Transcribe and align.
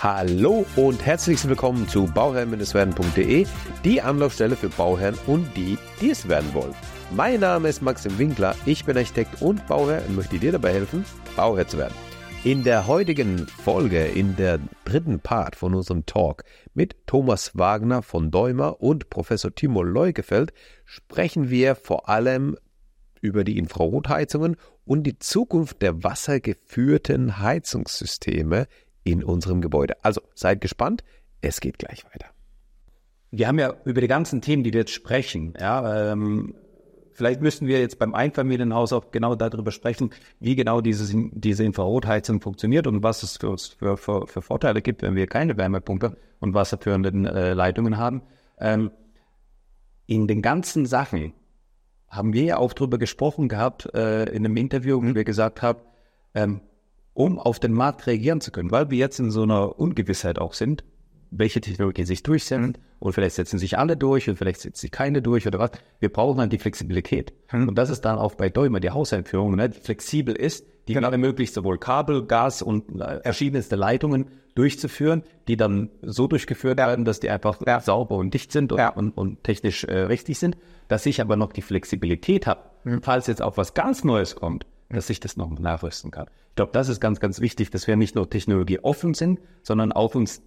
Hallo 0.00 0.64
und 0.76 1.04
herzlich 1.04 1.44
willkommen 1.48 1.88
zu 1.88 2.06
bauherrn-werden.de, 2.06 3.46
die 3.84 4.00
Anlaufstelle 4.00 4.54
für 4.54 4.68
Bauherren 4.68 5.18
und 5.26 5.48
die, 5.56 5.76
die 6.00 6.10
es 6.10 6.28
werden 6.28 6.54
wollen. 6.54 6.74
Mein 7.10 7.40
Name 7.40 7.68
ist 7.68 7.82
Maxim 7.82 8.16
Winkler, 8.16 8.54
ich 8.64 8.84
bin 8.84 8.96
Architekt 8.96 9.42
und 9.42 9.66
Bauherr 9.66 10.04
und 10.06 10.14
möchte 10.14 10.38
dir 10.38 10.52
dabei 10.52 10.74
helfen, 10.74 11.04
Bauherr 11.34 11.66
zu 11.66 11.78
werden. 11.78 11.94
In 12.44 12.62
der 12.62 12.86
heutigen 12.86 13.48
Folge, 13.48 14.04
in 14.04 14.36
der 14.36 14.60
dritten 14.84 15.18
Part 15.18 15.56
von 15.56 15.74
unserem 15.74 16.06
Talk 16.06 16.44
mit 16.74 16.94
Thomas 17.08 17.58
Wagner 17.58 18.02
von 18.02 18.30
Däumer 18.30 18.80
und 18.80 19.10
Professor 19.10 19.52
Timo 19.52 19.82
Leukefeld 19.82 20.52
sprechen 20.84 21.50
wir 21.50 21.74
vor 21.74 22.08
allem 22.08 22.56
über 23.20 23.42
die 23.42 23.58
Infrarotheizungen 23.58 24.54
und 24.84 25.02
die 25.02 25.18
Zukunft 25.18 25.82
der 25.82 26.04
wassergeführten 26.04 27.40
Heizungssysteme 27.40 28.68
in 29.10 29.24
unserem 29.24 29.60
Gebäude. 29.60 29.96
Also 30.02 30.20
seid 30.34 30.60
gespannt, 30.60 31.04
es 31.40 31.60
geht 31.60 31.78
gleich 31.78 32.04
weiter. 32.04 32.26
Wir 33.30 33.48
haben 33.48 33.58
ja 33.58 33.74
über 33.84 34.00
die 34.00 34.08
ganzen 34.08 34.40
Themen, 34.40 34.64
die 34.64 34.72
wir 34.72 34.80
jetzt 34.80 34.92
sprechen, 34.92 35.54
ja, 35.58 36.12
ähm, 36.12 36.54
vielleicht 37.18 37.40
müssten 37.42 37.66
wir 37.66 37.80
jetzt 37.80 37.98
beim 37.98 38.14
Einfamilienhaus 38.14 38.92
auch 38.92 39.10
genau 39.10 39.34
darüber 39.34 39.72
sprechen, 39.72 40.10
wie 40.40 40.54
genau 40.54 40.80
dieses, 40.80 41.12
diese 41.14 41.64
Infrarotheizung 41.64 42.40
funktioniert 42.40 42.86
und 42.86 43.02
was 43.02 43.22
es 43.22 43.36
für, 43.36 43.58
für, 43.58 44.26
für, 44.26 44.42
Vorteile 44.42 44.80
gibt, 44.80 45.02
wenn 45.02 45.16
wir 45.16 45.26
keine 45.26 45.56
Wärmepumpe 45.56 46.16
und 46.38 46.54
wasserführende 46.54 47.10
äh, 47.10 47.52
Leitungen 47.52 47.98
haben. 47.98 48.22
Ähm, 48.58 48.92
in 50.06 50.26
den 50.26 50.40
ganzen 50.40 50.86
Sachen 50.86 51.34
haben 52.08 52.32
wir 52.32 52.44
ja 52.44 52.56
auch 52.56 52.72
darüber 52.72 52.98
gesprochen 52.98 53.48
gehabt 53.48 53.92
äh, 53.94 54.24
in 54.30 54.46
einem 54.46 54.56
Interview, 54.56 55.02
wo 55.02 55.14
wir 55.14 55.24
gesagt 55.24 55.60
haben, 55.60 55.80
ähm, 56.34 56.60
um 57.18 57.40
auf 57.40 57.58
den 57.58 57.72
Markt 57.72 58.06
reagieren 58.06 58.40
zu 58.40 58.52
können, 58.52 58.70
weil 58.70 58.90
wir 58.90 58.98
jetzt 58.98 59.18
in 59.18 59.32
so 59.32 59.42
einer 59.42 59.76
Ungewissheit 59.80 60.38
auch 60.38 60.52
sind, 60.52 60.84
welche 61.32 61.60
Technologie 61.60 62.04
sich 62.04 62.22
durchsetzt 62.22 62.78
und 63.00 63.12
vielleicht 63.12 63.34
setzen 63.34 63.58
sich 63.58 63.76
alle 63.76 63.96
durch 63.96 64.30
und 64.30 64.36
vielleicht 64.36 64.60
setzt 64.60 64.80
sich 64.80 64.92
keine 64.92 65.20
durch 65.20 65.44
oder 65.44 65.58
was. 65.58 65.72
Wir 65.98 66.12
brauchen 66.12 66.38
dann 66.38 66.48
die 66.48 66.58
Flexibilität. 66.58 67.32
Und 67.52 67.76
das 67.76 67.90
ist 67.90 68.02
dann 68.02 68.18
auch 68.18 68.36
bei 68.36 68.48
Däumer 68.48 68.78
die 68.78 68.90
Hauseinführung, 68.90 69.56
ne, 69.56 69.68
die 69.68 69.80
flexibel 69.80 70.36
ist, 70.36 70.64
die 70.86 70.94
genau. 70.94 71.10
ermöglicht 71.10 71.52
sowohl 71.52 71.78
Kabel, 71.78 72.24
Gas 72.24 72.62
und 72.62 73.00
äh, 73.00 73.20
verschiedenste 73.20 73.74
Leitungen 73.74 74.26
durchzuführen, 74.54 75.24
die 75.48 75.56
dann 75.56 75.90
so 76.02 76.28
durchgeführt 76.28 76.78
werden, 76.78 77.04
dass 77.04 77.18
die 77.18 77.30
einfach 77.30 77.60
ja. 77.66 77.80
sauber 77.80 78.14
und 78.14 78.32
dicht 78.32 78.52
sind 78.52 78.70
und, 78.70 78.78
ja. 78.78 78.90
und, 78.90 79.10
und 79.10 79.42
technisch 79.42 79.82
äh, 79.82 80.02
richtig 80.02 80.38
sind, 80.38 80.56
dass 80.86 81.04
ich 81.04 81.20
aber 81.20 81.34
noch 81.34 81.52
die 81.52 81.62
Flexibilität 81.62 82.46
habe, 82.46 82.60
mhm. 82.84 83.02
falls 83.02 83.26
jetzt 83.26 83.42
auch 83.42 83.56
was 83.56 83.74
ganz 83.74 84.04
Neues 84.04 84.36
kommt, 84.36 84.66
dass 84.88 85.10
ich 85.10 85.18
das 85.18 85.36
noch 85.36 85.50
nachrüsten 85.50 86.12
kann. 86.12 86.28
Glaube, 86.58 86.72
das 86.72 86.88
ist 86.88 87.00
ganz, 87.00 87.20
ganz 87.20 87.40
wichtig, 87.40 87.70
dass 87.70 87.86
wir 87.86 87.94
nicht 87.94 88.16
nur 88.16 88.28
technologieoffen 88.28 89.14
sind, 89.14 89.38
sondern 89.62 89.92
auch 89.92 90.16
uns 90.16 90.42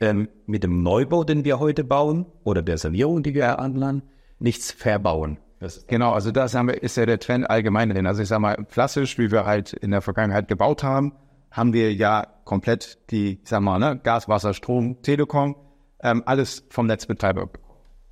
ähm, 0.00 0.30
mit 0.46 0.64
dem 0.64 0.82
Neubau, 0.82 1.22
den 1.22 1.44
wir 1.44 1.58
heute 1.58 1.84
bauen, 1.84 2.24
oder 2.44 2.62
der 2.62 2.78
Sanierung, 2.78 3.22
die 3.22 3.34
wir 3.34 3.58
anlassen, 3.58 4.00
nichts 4.38 4.72
verbauen. 4.72 5.36
genau, 5.86 6.12
also 6.12 6.30
das 6.30 6.54
haben 6.54 6.68
wir, 6.68 6.82
ist 6.82 6.96
ja 6.96 7.04
der 7.04 7.18
Trend 7.18 7.50
allgemein 7.50 7.90
drin. 7.90 8.06
Also 8.06 8.22
ich 8.22 8.28
sage 8.28 8.40
mal, 8.40 8.56
klassisch, 8.70 9.18
wie 9.18 9.30
wir 9.30 9.44
halt 9.44 9.74
in 9.74 9.90
der 9.90 10.00
Vergangenheit 10.00 10.48
gebaut 10.48 10.82
haben, 10.82 11.12
haben 11.50 11.74
wir 11.74 11.92
ja 11.92 12.26
komplett 12.46 12.98
die, 13.10 13.40
ich 13.42 13.48
sag 13.50 13.60
mal, 13.60 13.78
ne, 13.78 14.00
Gas, 14.02 14.30
Wasser, 14.30 14.54
Strom, 14.54 15.02
Telekom, 15.02 15.56
ähm, 16.02 16.22
alles 16.24 16.64
vom 16.70 16.86
Netzbetreiber. 16.86 17.50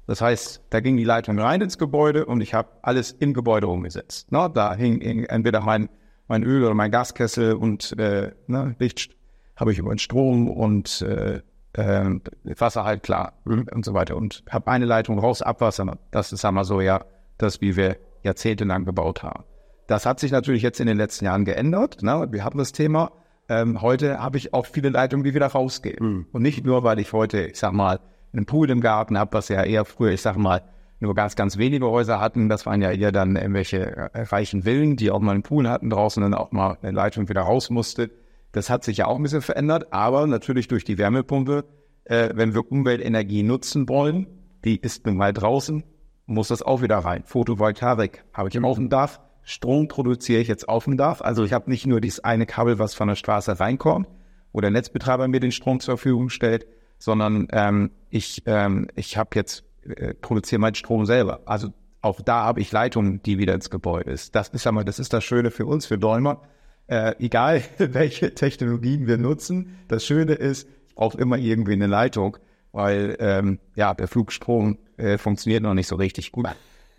Das 0.07 0.21
heißt, 0.21 0.65
da 0.69 0.81
ging 0.81 0.99
die 0.99 1.05
Leitung 1.05 1.39
rein 1.39 1.63
ins 1.63 1.79
Gebäude 1.79 2.27
und 2.27 2.43
ich 2.43 2.53
habe 2.53 2.69
alles 2.83 3.13
im 3.13 3.33
Gebäude 3.33 3.69
umgesetzt. 3.69 4.33
Ne? 4.33 4.51
Da 4.53 4.75
hing, 4.75 5.01
hing 5.01 5.25
entweder 5.25 5.63
mein, 5.63 5.89
mein 6.29 6.43
Öl 6.45 6.65
oder 6.65 6.75
mein 6.75 6.91
Gaskessel 6.91 7.55
und 7.55 7.99
äh, 7.99 8.33
ne, 8.47 8.77
Licht 8.79 9.17
habe 9.57 9.73
ich 9.73 9.79
über 9.79 9.91
den 9.91 9.99
Strom 9.99 10.49
und 10.49 11.03
äh, 11.03 11.41
äh, 11.73 12.21
Wasser 12.45 12.85
halt 12.85 13.03
klar 13.03 13.35
und 13.45 13.85
so 13.85 13.95
weiter. 13.95 14.17
Und 14.17 14.45
habe 14.49 14.71
eine 14.71 14.85
Leitung 14.85 15.19
raus, 15.19 15.43
Abwasser. 15.43 15.99
Das 16.11 16.33
ist, 16.33 16.45
wir 16.45 16.65
so, 16.65 16.81
ja, 16.81 17.05
das, 17.39 17.61
wie 17.61 17.77
wir 17.77 17.97
jahrzehntelang 18.23 18.85
gebaut 18.85 19.23
haben. 19.23 19.45
Das 19.87 20.05
hat 20.05 20.21
sich 20.21 20.31
natürlich 20.31 20.63
jetzt 20.63 20.81
in 20.81 20.87
den 20.87 20.97
letzten 20.97 21.25
Jahren 21.25 21.45
geändert. 21.45 22.03
Ne? 22.03 22.29
Wir 22.31 22.45
haben 22.45 22.59
das 22.59 22.73
Thema. 22.73 23.13
Ähm, 23.49 23.81
heute 23.81 24.21
habe 24.21 24.37
ich 24.37 24.53
auch 24.53 24.67
viele 24.67 24.91
Leitungen, 24.91 25.25
die 25.25 25.35
wieder 25.35 25.47
rausgehen. 25.47 26.05
Mhm. 26.05 26.27
Und 26.33 26.43
nicht 26.43 26.65
nur, 26.65 26.85
weil 26.85 26.99
ich 26.99 27.13
heute, 27.13 27.47
ich 27.47 27.59
sag 27.59 27.73
mal, 27.73 28.01
einen 28.33 28.45
Pool 28.45 28.69
im 28.71 28.83
Garten 28.83 29.19
habe, 29.19 29.33
was 29.33 29.49
ja 29.49 29.63
eher 29.63 29.87
früher, 29.87 30.11
ich 30.11 30.21
sag 30.21 30.37
mal, 30.37 30.63
nur 31.01 31.15
ganz, 31.15 31.37
ganz 31.37 31.59
wenige 31.59 31.87
Häuser 31.87 32.21
hatten. 32.21 32.49
Das 32.49 32.67
waren 32.67 32.83
ja 32.83 32.91
eher 32.91 33.13
dann 33.13 33.37
irgendwelche 33.37 34.11
äh, 34.13 34.23
reichen 34.23 34.63
Villen, 34.63 34.97
die 34.97 35.11
auch 35.11 35.21
mal 35.21 35.33
einen 35.33 35.43
Pool 35.43 35.69
hatten 35.69 35.91
draußen 35.91 36.23
und 36.23 36.33
dann 36.33 36.41
auch 36.41 36.53
mal 36.53 36.79
eine 36.83 36.93
Leitung 36.93 37.29
wieder 37.29 37.43
raus 37.43 37.71
musste. 37.71 38.11
Das 38.53 38.71
hat 38.71 38.85
sich 38.85 38.99
ja 38.99 39.07
auch 39.07 39.17
ein 39.17 39.23
bisschen 39.23 39.43
verändert, 39.43 39.93
aber 39.93 40.27
natürlich 40.27 40.69
durch 40.69 40.85
die 40.85 40.99
Wärmepumpe, 40.99 41.65
äh, 42.05 42.31
wenn 42.35 42.55
wir 42.55 42.71
Umweltenergie 42.71 43.43
nutzen 43.43 43.89
wollen, 43.89 44.27
die 44.65 44.77
ist 44.77 45.07
nun 45.07 45.17
mal 45.17 45.33
draußen, 45.33 45.85
muss 46.27 46.49
das 46.49 46.63
auch 46.63 46.83
wieder 46.83 46.99
rein. 46.99 47.23
Photovoltaik 47.25 48.25
habe 48.33 48.49
ich 48.49 48.55
im 48.55 48.65
auf 48.65 48.77
dem 48.77 48.89
Dach, 48.89 49.21
Strom 49.43 49.89
produziere 49.89 50.43
ich 50.43 50.49
jetzt 50.49 50.69
auf 50.69 50.85
dem 50.85 50.97
Dach. 50.97 51.23
Also 51.23 51.45
ich 51.45 51.53
habe 51.55 51.71
nicht 51.71 51.87
nur 51.87 52.01
dieses 52.01 52.21
eine 52.23 52.45
Kabel, 52.45 52.79
was 52.79 52.95
von 52.95 53.09
der 53.09 53.15
Straße 53.15 53.59
reinkommt, 53.59 54.07
wo 54.53 54.61
der 54.61 54.71
Netzbetreiber 54.71 55.27
mir 55.27 55.41
den 55.41 55.53
Strom 55.53 55.81
zur 55.81 55.97
Verfügung 55.97 56.29
stellt, 56.29 56.67
sondern 56.99 57.49
ähm, 57.53 57.91
ich, 58.11 58.43
ähm, 58.45 58.89
ich 58.95 59.17
habe 59.17 59.31
jetzt 59.35 59.65
äh, 59.97 60.15
produziere 60.15 60.61
meinen 60.61 60.75
Strom 60.75 61.07
selber. 61.07 61.41
Also 61.47 61.73
auch 62.01 62.21
da 62.21 62.45
habe 62.45 62.61
ich 62.61 62.71
Leitungen, 62.73 63.23
die 63.23 63.39
wieder 63.39 63.55
ins 63.55 63.71
Gebäude 63.71 64.11
ist. 64.11 64.35
Das 64.35 64.49
ist 64.49 64.67
einmal, 64.67 64.85
das 64.85 64.99
ist 64.99 65.13
das 65.13 65.25
Schöne 65.25 65.51
für 65.51 65.67
uns, 65.67 65.87
für 65.87 65.99
Däumer. 65.99 66.43
Äh, 66.87 67.15
egal 67.19 67.63
welche 67.79 68.35
Technologien 68.35 69.07
wir 69.07 69.19
nutzen, 69.19 69.79
das 69.89 70.05
Schöne 70.05 70.35
ist, 70.35 70.69
ich 70.87 70.95
brauche 70.95 71.19
immer 71.19 71.37
irgendwie 71.37 71.73
eine 71.73 71.87
Leitung, 71.87 72.39
weil 72.73 73.17
ähm, 73.21 73.59
ja 73.75 73.95
der 73.95 74.09
Flugstrom 74.09 74.79
äh, 74.97 75.19
funktioniert 75.19 75.63
noch 75.63 75.75
nicht 75.75 75.89
so 75.89 75.97
richtig 75.97 76.33
gut. 76.33 76.47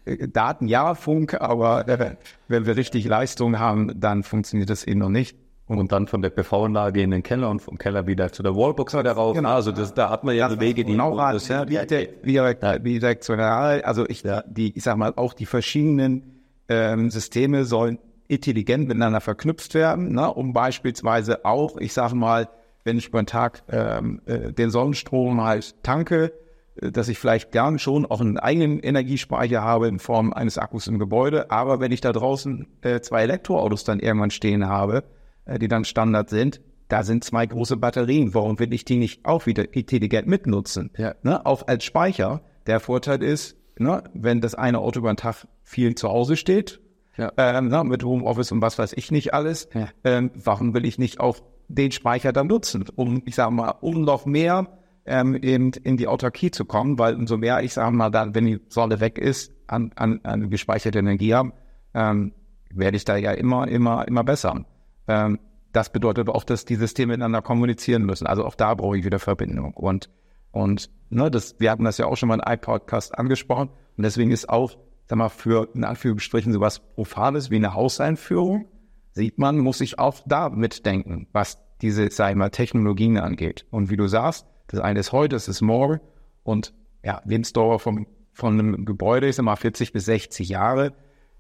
Äh, 0.06 0.28
Daten 0.28 0.68
ja, 0.68 0.96
Funk, 0.96 1.40
aber 1.40 1.88
äh, 1.88 2.16
wenn 2.48 2.66
wir 2.66 2.76
richtig 2.76 3.06
Leistung 3.06 3.60
haben, 3.60 4.00
dann 4.00 4.24
funktioniert 4.24 4.70
das 4.70 4.84
eben 4.84 5.00
noch 5.00 5.10
nicht. 5.10 5.38
Und 5.70 5.92
dann 5.92 6.08
von 6.08 6.22
der 6.24 6.32
PV-Anlage 6.32 7.02
in 7.02 7.12
den 7.12 7.22
Keller 7.22 7.50
und 7.50 7.62
vom 7.62 7.78
Keller 7.78 8.08
wieder 8.08 8.32
zu 8.32 8.42
der 8.42 8.56
Wallbox 8.56 8.98
wieder 8.98 9.12
rauf. 9.12 9.36
Genau. 9.36 9.50
Also 9.50 9.72
das, 9.72 9.94
da 9.94 10.10
hat 10.10 10.24
man 10.24 10.36
ja 10.36 10.50
das 10.50 10.60
Wege, 10.60 10.84
die 10.84 10.94
genau 10.94 11.16
das, 11.16 11.48
ja, 11.48 11.64
direkt. 11.64 12.64
Also 12.64 14.08
ich, 14.10 14.24
die, 14.48 14.76
ich 14.76 14.84
sag 14.84 14.98
mal, 14.98 15.14
auch 15.16 15.34
die 15.34 15.46
verschiedenen 15.46 16.44
ähm, 16.70 17.12
Systeme 17.12 17.66
sollen 17.66 18.00
intelligent 18.28 18.88
miteinander 18.88 19.22
verknüpft 19.22 19.74
werden, 19.74 20.14
ne, 20.14 20.32
um 20.32 20.54
beispielsweise 20.54 21.46
auch, 21.46 21.78
ich 21.78 21.94
sage 21.94 22.16
mal, 22.16 22.48
wenn 22.84 22.98
ich 22.98 23.08
über 23.08 23.22
den 23.22 23.28
Tag 23.28 23.64
ähm, 23.70 24.22
äh, 24.26 24.54
den 24.54 24.70
Sonnenstrom 24.70 25.44
halt 25.44 25.84
tanke, 25.84 26.32
äh, 26.76 26.92
dass 26.92 27.10
ich 27.10 27.18
vielleicht 27.18 27.52
gern 27.52 27.80
schon 27.80 28.06
auch 28.06 28.22
einen 28.22 28.38
eigenen 28.38 28.80
Energiespeicher 28.80 29.62
habe 29.64 29.88
in 29.88 30.00
Form 30.00 30.32
eines 30.32 30.58
Akkus 30.58 30.88
im 30.88 31.00
Gebäude, 31.00 31.52
aber 31.52 31.80
wenn 31.80 31.92
ich 31.92 32.02
da 32.02 32.12
draußen 32.12 32.68
äh, 32.82 33.02
zwei 33.02 33.24
Elektroautos 33.24 33.84
dann 33.84 34.00
irgendwann 34.00 34.32
stehen 34.32 34.68
habe, 34.68 35.04
die 35.46 35.68
dann 35.68 35.86
Standard 35.86 36.30
sind, 36.30 36.62
da 36.90 37.04
sind 37.04 37.24
zwei 37.24 37.46
große 37.46 37.78
Batterien. 37.78 38.34
Warum 38.34 38.60
will 38.60 38.74
ich 38.74 38.84
die 38.84 38.98
nicht 38.98 39.24
auch 39.26 39.46
wieder 39.46 39.74
intelligent 39.74 40.28
mitnutzen? 40.28 40.92
Ja. 40.98 41.16
Ne? 41.24 41.46
Auch 41.46 41.68
als 41.68 41.86
Speicher. 41.86 42.42
Der 42.66 42.80
Vorteil 42.80 43.24
ist, 43.24 43.58
ne, 43.78 44.04
wenn 44.14 44.42
das 44.42 44.56
eine 44.56 44.80
Auto 44.80 45.00
über 45.00 45.14
den 45.14 45.18
Tag 45.18 45.48
viel 45.64 45.96
zu 45.96 46.10
Hause 46.10 46.36
steht, 46.36 46.82
ja. 47.18 47.32
ähm, 47.38 47.68
ne, 47.70 47.84
mit 47.84 48.04
Homeoffice 48.04 48.52
und 48.52 48.62
was 48.62 48.78
weiß 48.78 48.94
ich 48.94 49.12
nicht 49.12 49.34
alles, 49.34 49.70
ja. 49.74 49.90
ähm, 50.04 50.32
warum 50.36 50.74
will 50.74 50.86
ich 50.86 51.00
nicht 51.00 51.20
auch 51.20 51.40
den 51.68 51.92
Speicher 51.92 52.34
dann 52.34 52.48
nutzen, 52.48 52.86
um, 52.96 53.22
ich 53.26 53.36
sage 53.36 53.52
mal, 53.52 53.76
um 53.82 54.02
noch 54.02 54.26
mehr 54.26 54.68
ähm, 55.06 55.36
eben 55.36 55.72
in 55.72 55.98
die 55.98 56.08
Autarkie 56.08 56.52
zu 56.52 56.66
kommen, 56.66 56.98
weil 57.00 57.16
umso 57.16 57.38
mehr, 57.38 57.62
ich 57.62 57.74
sage 57.74 57.96
mal, 57.96 58.10
dann, 58.10 58.36
wenn 58.36 58.46
die 58.46 58.60
Sonne 58.70 59.00
weg 59.00 59.18
ist, 59.18 59.54
an, 59.68 59.92
an, 59.96 60.20
an 60.24 60.50
gespeicherte 60.50 61.00
Energie 61.00 61.34
haben, 61.34 61.54
ähm, 61.94 62.34
werde 62.72 62.98
ich 62.98 63.06
da 63.06 63.16
ja 63.18 63.32
immer, 63.32 63.68
immer, 63.68 64.08
immer 64.08 64.24
besser. 64.24 64.66
Ähm, 65.10 65.40
das 65.74 65.92
bedeutet 65.92 66.30
auch, 66.30 66.44
dass 66.44 66.66
die 66.66 66.76
Systeme 66.76 67.14
miteinander 67.14 67.42
kommunizieren 67.42 68.04
müssen. 68.04 68.28
Also 68.28 68.46
auch 68.46 68.56
da 68.56 68.74
brauche 68.76 68.98
ich 68.98 69.06
wieder 69.06 69.20
Verbindung. 69.20 69.74
Und, 69.74 70.10
und 70.52 70.90
ne, 71.10 71.30
das, 71.30 71.60
wir 71.60 71.72
hatten 71.72 71.84
das 71.84 71.98
ja 71.98 72.06
auch 72.06 72.16
schon 72.16 72.30
mal 72.30 72.40
in 72.40 72.54
iPodcast 72.54 73.18
angesprochen. 73.18 73.70
Und 73.98 74.04
deswegen 74.04 74.32
ist 74.32 74.50
auch, 74.50 74.78
sag 75.08 75.18
mal, 75.18 75.30
für 75.30 75.68
in 75.74 75.84
Anführungsstrichen 75.84 76.54
sowas 76.54 76.80
Profanes 76.80 77.50
wie 77.50 77.58
eine 77.58 77.74
Hauseinführung, 77.74 78.68
sieht 79.12 79.38
man, 79.38 79.58
muss 79.58 79.82
ich 79.82 80.00
auch 80.00 80.22
da 80.26 80.50
mitdenken, 80.50 81.28
was 81.34 81.60
diese, 81.82 82.10
sag 82.12 82.32
ich 82.32 82.36
mal, 82.36 82.50
Technologien 82.50 83.18
angeht. 83.18 83.66
Und 83.72 83.90
wie 83.90 83.98
du 83.98 84.08
sagst, 84.08 84.46
das 84.68 84.80
eine 84.80 85.00
ist 85.00 85.12
heute, 85.12 85.36
das 85.36 85.48
ist 85.48 85.62
morgen. 85.62 86.00
Und 86.44 86.74
ja, 87.04 87.22
Lebensdauer 87.26 87.80
vom, 87.80 88.08
von 88.34 88.60
einem 88.60 88.86
Gebäude 88.86 89.28
ist 89.28 89.40
immer 89.40 89.56
40 89.56 89.92
bis 89.92 90.06
60 90.06 90.50
Jahre 90.50 90.94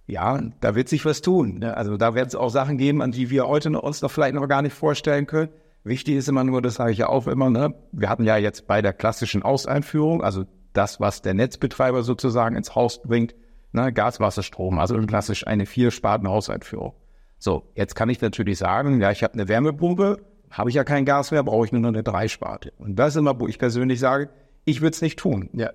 ja, 0.09 0.41
da 0.59 0.75
wird 0.75 0.89
sich 0.89 1.05
was 1.05 1.21
tun. 1.21 1.59
Ne? 1.59 1.75
Also 1.75 1.97
da 1.97 2.15
wird 2.15 2.27
es 2.27 2.35
auch 2.35 2.49
Sachen 2.49 2.77
geben, 2.77 3.01
an 3.01 3.11
die 3.11 3.29
wir 3.29 3.47
heute 3.47 3.69
noch, 3.69 3.83
uns 3.83 4.01
noch 4.01 4.11
vielleicht 4.11 4.35
noch 4.35 4.47
gar 4.47 4.61
nicht 4.61 4.73
vorstellen 4.73 5.27
können. 5.27 5.49
Wichtig 5.83 6.15
ist 6.15 6.27
immer 6.27 6.43
nur, 6.43 6.61
das 6.61 6.75
sage 6.75 6.91
ich 6.91 6.97
ja 6.97 7.07
auch 7.07 7.27
immer, 7.27 7.49
ne? 7.49 7.73
wir 7.91 8.09
hatten 8.09 8.25
ja 8.25 8.35
jetzt 8.37 8.67
bei 8.67 8.81
der 8.81 8.93
klassischen 8.93 9.43
Auseinführung, 9.43 10.21
also 10.21 10.45
das, 10.73 10.99
was 10.99 11.21
der 11.21 11.33
Netzbetreiber 11.33 12.03
sozusagen 12.03 12.55
ins 12.55 12.75
Haus 12.75 13.01
bringt, 13.01 13.33
ne? 13.71 13.91
Gas, 13.91 14.19
Wasser, 14.19 14.43
Strom, 14.43 14.79
also 14.79 14.97
klassisch 14.99 15.47
eine 15.47 15.65
vier 15.65 15.91
Sparten 15.91 16.27
Hauseinführung. 16.27 16.93
So, 17.37 17.71
jetzt 17.75 17.95
kann 17.95 18.09
ich 18.09 18.21
natürlich 18.21 18.57
sagen, 18.57 19.01
ja, 19.01 19.11
ich 19.11 19.23
habe 19.23 19.33
eine 19.33 19.47
Wärmepumpe, 19.47 20.17
habe 20.51 20.69
ich 20.69 20.75
ja 20.75 20.83
kein 20.83 21.05
Gas 21.05 21.31
mehr, 21.31 21.43
brauche 21.43 21.65
ich 21.65 21.71
nur 21.71 21.81
noch 21.81 21.89
eine 21.89 22.03
Dreisparte. 22.03 22.73
Und 22.77 22.97
das 22.97 23.09
ist 23.09 23.15
immer, 23.15 23.39
wo 23.39 23.47
ich 23.47 23.57
persönlich 23.57 23.99
sage, 23.99 24.29
ich 24.65 24.81
würde 24.81 24.93
es 24.93 25.01
nicht 25.01 25.17
tun. 25.17 25.49
Ja. 25.53 25.71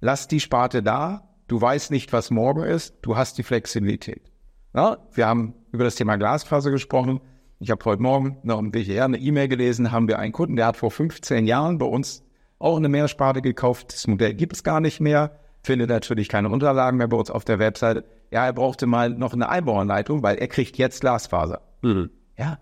Lass 0.00 0.28
die 0.28 0.40
Sparte 0.40 0.82
da, 0.82 1.28
du 1.46 1.60
weißt 1.60 1.90
nicht, 1.90 2.12
was 2.12 2.30
morgen 2.30 2.62
ist, 2.62 2.94
du 3.02 3.16
hast 3.16 3.38
die 3.38 3.42
Flexibilität. 3.42 4.30
Ja, 4.74 4.98
wir 5.12 5.26
haben 5.26 5.54
über 5.72 5.84
das 5.84 5.94
Thema 5.94 6.16
Glasfaser 6.16 6.70
gesprochen. 6.70 7.20
Ich 7.58 7.70
habe 7.70 7.84
heute 7.84 8.02
Morgen 8.02 8.36
noch 8.42 8.58
im 8.58 8.74
WGR 8.74 9.06
eine 9.06 9.18
E-Mail 9.18 9.48
gelesen, 9.48 9.90
haben 9.90 10.08
wir 10.08 10.18
einen 10.18 10.32
Kunden, 10.32 10.56
der 10.56 10.66
hat 10.66 10.76
vor 10.76 10.90
15 10.90 11.46
Jahren 11.46 11.78
bei 11.78 11.86
uns 11.86 12.22
auch 12.58 12.76
eine 12.76 12.88
Mehrsparte 12.88 13.40
gekauft. 13.40 13.92
Das 13.92 14.06
Modell 14.06 14.34
gibt 14.34 14.54
es 14.54 14.64
gar 14.64 14.80
nicht 14.80 15.00
mehr, 15.00 15.38
findet 15.62 15.88
natürlich 15.88 16.28
keine 16.28 16.50
Unterlagen 16.50 16.98
mehr 16.98 17.08
bei 17.08 17.16
uns 17.16 17.30
auf 17.30 17.44
der 17.44 17.58
Webseite. 17.58 18.04
Ja, 18.30 18.44
er 18.44 18.52
brauchte 18.52 18.86
mal 18.86 19.10
noch 19.10 19.32
eine 19.32 19.48
Einbauanleitung, 19.48 20.22
weil 20.22 20.36
er 20.36 20.48
kriegt 20.48 20.76
jetzt 20.76 21.00
Glasfaser. 21.00 21.62
Mhm. 21.82 22.10
Ja. 22.36 22.58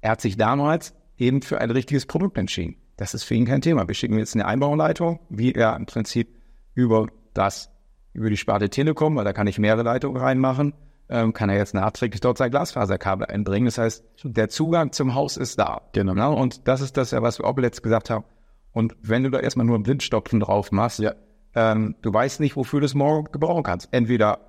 Er 0.00 0.10
hat 0.12 0.20
sich 0.20 0.36
damals 0.36 0.94
eben 1.16 1.42
für 1.42 1.60
ein 1.60 1.70
richtiges 1.70 2.06
Produkt 2.06 2.38
entschieden. 2.38 2.76
Das 2.96 3.14
ist 3.14 3.24
für 3.24 3.34
ihn 3.34 3.46
kein 3.46 3.60
Thema. 3.60 3.88
Wir 3.88 3.94
schicken 3.94 4.18
jetzt 4.18 4.34
eine 4.34 4.46
Einbauanleitung, 4.46 5.20
wie 5.28 5.52
er 5.52 5.76
im 5.76 5.86
Prinzip 5.86 6.28
über 6.74 7.08
das, 7.34 7.70
über 8.16 8.30
die 8.30 8.36
Sparte 8.36 8.68
Telekom, 8.70 9.16
weil 9.16 9.24
da 9.24 9.32
kann 9.32 9.46
ich 9.46 9.58
mehrere 9.58 9.82
Leitungen 9.82 10.20
reinmachen, 10.20 10.74
ähm, 11.08 11.32
kann 11.32 11.48
er 11.50 11.56
jetzt 11.56 11.74
nachträglich 11.74 12.20
dort 12.20 12.38
sein 12.38 12.50
Glasfaserkabel 12.50 13.26
einbringen. 13.26 13.66
Das 13.66 13.78
heißt, 13.78 14.04
der 14.24 14.48
Zugang 14.48 14.92
zum 14.92 15.14
Haus 15.14 15.36
ist 15.36 15.58
da. 15.58 15.82
Genau. 15.92 16.14
Ja, 16.14 16.28
und 16.28 16.66
das 16.66 16.80
ist 16.80 16.96
das 16.96 17.12
ja, 17.12 17.22
was 17.22 17.38
wir 17.38 17.44
auch 17.46 17.56
letzt 17.56 17.82
gesagt 17.82 18.10
haben. 18.10 18.24
Und 18.72 18.96
wenn 19.02 19.22
du 19.22 19.30
da 19.30 19.38
erstmal 19.38 19.66
nur 19.66 19.76
einen 19.76 19.84
Blindstopfen 19.84 20.40
drauf 20.40 20.72
machst, 20.72 20.98
Ja. 20.98 21.12
ähm, 21.54 21.94
du 22.02 22.12
weißt 22.12 22.40
nicht, 22.40 22.56
wofür 22.56 22.80
du 22.80 22.86
es 22.86 22.94
morgen 22.94 23.30
gebrauchen 23.32 23.62
kannst. 23.62 23.88
Entweder 23.92 24.40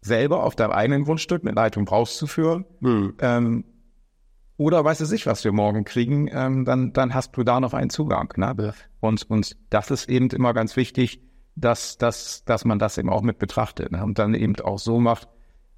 selber 0.00 0.44
auf 0.44 0.54
deinem 0.54 0.70
eigenen 0.72 1.04
Grundstück 1.04 1.42
eine 1.42 1.52
Leitung 1.52 1.88
rauszuführen, 1.88 2.64
ähm, 3.20 3.64
oder 4.56 4.84
weiß 4.84 5.00
es 5.00 5.10
nicht, 5.10 5.26
was 5.26 5.42
wir 5.42 5.50
morgen 5.52 5.84
kriegen, 5.84 6.28
ähm, 6.32 6.64
dann, 6.64 6.92
dann 6.92 7.12
hast 7.14 7.36
du 7.36 7.42
da 7.42 7.58
noch 7.58 7.74
einen 7.74 7.90
Zugang. 7.90 8.32
Ne? 8.36 8.72
Und, 9.00 9.28
und 9.28 9.56
das 9.70 9.90
ist 9.90 10.08
eben 10.08 10.28
immer 10.30 10.54
ganz 10.54 10.76
wichtig, 10.76 11.20
dass, 11.56 11.98
dass, 11.98 12.44
dass 12.44 12.64
man 12.64 12.78
das 12.78 12.98
eben 12.98 13.10
auch 13.10 13.22
mit 13.22 13.38
betrachtet 13.38 13.92
ne? 13.92 14.02
und 14.02 14.18
dann 14.18 14.34
eben 14.34 14.56
auch 14.60 14.78
so 14.78 14.98
macht, 14.98 15.28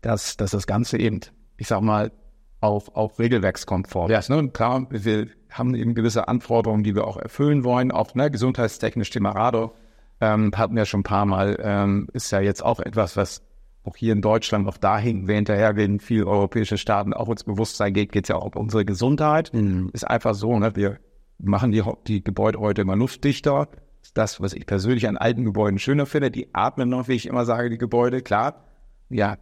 dass, 0.00 0.36
dass 0.36 0.52
das 0.52 0.66
Ganze 0.66 0.98
eben, 0.98 1.20
ich 1.56 1.68
sag 1.68 1.80
mal, 1.80 2.12
auf, 2.60 2.94
auf 2.96 3.18
regelwerkskonform 3.18 4.10
ist. 4.10 4.30
Ne? 4.30 4.48
Klar, 4.48 4.86
wir 4.90 5.28
haben 5.50 5.74
eben 5.74 5.94
gewisse 5.94 6.28
Anforderungen, 6.28 6.84
die 6.84 6.94
wir 6.94 7.06
auch 7.06 7.16
erfüllen 7.16 7.64
wollen, 7.64 7.92
auch 7.92 8.14
ne, 8.14 8.30
gesundheitstechnisch 8.30 9.10
Thema 9.10 9.30
Radar, 9.30 9.72
ähm, 10.20 10.52
hatten 10.54 10.76
wir 10.76 10.86
schon 10.86 11.00
ein 11.00 11.04
paar 11.04 11.26
Mal, 11.26 11.58
ähm, 11.60 12.08
ist 12.12 12.30
ja 12.30 12.40
jetzt 12.40 12.64
auch 12.64 12.80
etwas, 12.80 13.16
was 13.16 13.42
auch 13.84 13.96
hier 13.96 14.12
in 14.12 14.22
Deutschland 14.22 14.64
noch 14.64 14.78
dahin, 14.78 15.28
wir 15.28 15.36
hinterhergehen, 15.36 16.00
viele 16.00 16.26
europäische 16.26 16.78
Staaten 16.78 17.12
auch 17.12 17.28
ins 17.28 17.44
Bewusstsein 17.44 17.92
geht, 17.92 18.12
geht 18.12 18.24
es 18.24 18.28
ja 18.28 18.36
auch 18.36 18.56
um 18.56 18.62
unsere 18.62 18.84
Gesundheit. 18.84 19.52
Ist 19.92 20.04
einfach 20.04 20.34
so, 20.34 20.58
ne? 20.58 20.74
wir 20.74 20.98
machen 21.38 21.70
die, 21.70 21.82
die 22.06 22.24
Gebäude 22.24 22.58
heute 22.58 22.82
immer 22.82 22.96
luftdichter. 22.96 23.68
Das 24.14 24.34
ist 24.34 24.40
was 24.40 24.52
ich 24.52 24.66
persönlich 24.66 25.08
an 25.08 25.16
alten 25.16 25.44
Gebäuden 25.44 25.78
schöner 25.78 26.06
finde. 26.06 26.30
Die 26.30 26.54
atmen 26.54 26.88
noch, 26.88 27.08
wie 27.08 27.14
ich 27.14 27.26
immer 27.26 27.44
sage, 27.44 27.70
die 27.70 27.78
Gebäude. 27.78 28.22
Klar, 28.22 28.64
ja, 29.08 29.36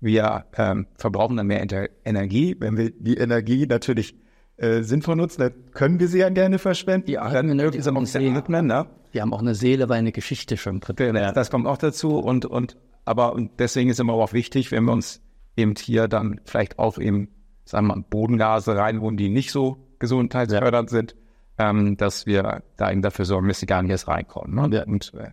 wir 0.00 0.44
ähm, 0.56 0.86
verbrauchen 0.96 1.36
dann 1.36 1.46
mehr 1.46 1.62
Inter 1.62 1.88
Energie. 2.04 2.56
Wenn 2.58 2.76
wir 2.76 2.90
die 2.90 3.16
Energie 3.16 3.66
natürlich 3.66 4.14
äh, 4.56 4.82
sinnvoll 4.82 5.16
nutzen, 5.16 5.40
dann 5.40 5.52
können 5.72 6.00
wir 6.00 6.08
sie 6.08 6.18
ja 6.18 6.28
gerne 6.28 6.58
verschwenden. 6.58 7.10
Ja, 7.10 7.28
dann 7.30 7.46
die 7.46 7.52
ein 7.52 7.60
haben 7.60 7.72
bisschen 7.72 8.06
Seele. 8.06 8.38
atmen, 8.38 8.66
ne? 8.66 8.86
Die 9.14 9.20
haben 9.20 9.32
auch 9.32 9.40
eine 9.40 9.54
Seele, 9.54 9.88
weil 9.88 9.98
eine 9.98 10.12
Geschichte 10.12 10.56
schon 10.56 10.80
drin. 10.80 11.14
Das, 11.14 11.34
das 11.34 11.50
kommt 11.50 11.66
auch 11.66 11.78
dazu 11.78 12.18
und, 12.18 12.44
und 12.44 12.76
aber 13.04 13.34
und 13.34 13.52
deswegen 13.58 13.88
ist 13.88 14.00
immer 14.00 14.14
auch 14.14 14.32
wichtig, 14.32 14.72
wenn 14.72 14.84
wir 14.84 14.92
uns 14.92 15.22
eben 15.56 15.74
hier 15.78 16.08
dann 16.08 16.40
vielleicht 16.44 16.78
auch 16.78 16.98
eben, 16.98 17.28
sagen 17.64 17.86
wir 17.86 17.96
mal, 17.96 18.04
Bodengase 18.08 18.76
reinholen, 18.76 19.16
die 19.16 19.28
nicht 19.30 19.52
so 19.52 19.78
gesundheitsfördernd 19.98 20.90
sind, 20.90 21.16
ähm, 21.58 21.96
dass 21.96 22.26
wir 22.26 22.62
da 22.76 22.90
eben 22.90 23.02
dafür 23.02 23.24
sorgen, 23.24 23.48
dass 23.48 23.60
sie 23.60 23.66
gar 23.66 23.82
nicht 23.82 23.90
erst 23.90 24.08
reinkommen. 24.08 24.54
Ne? 24.54 24.84
Und, 24.86 25.14
äh, 25.14 25.30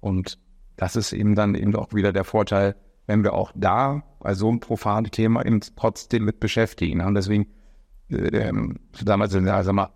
und 0.00 0.38
das 0.76 0.96
ist 0.96 1.12
eben 1.12 1.34
dann 1.34 1.54
eben 1.54 1.74
auch 1.76 1.92
wieder 1.92 2.12
der 2.12 2.24
Vorteil, 2.24 2.76
wenn 3.06 3.22
wir 3.22 3.34
auch 3.34 3.52
da 3.54 4.02
bei 4.20 4.34
so 4.34 4.48
einem 4.48 4.60
profanen 4.60 5.10
Thema 5.10 5.44
eben 5.44 5.60
trotzdem 5.76 6.24
mit 6.24 6.40
beschäftigen. 6.40 6.98
Ne? 6.98 7.06
Und 7.06 7.14
deswegen 7.14 7.46
äh, 8.10 8.48
ähm, 8.48 8.78
damals, 9.04 9.34
also 9.34 9.72
mal, 9.72 9.90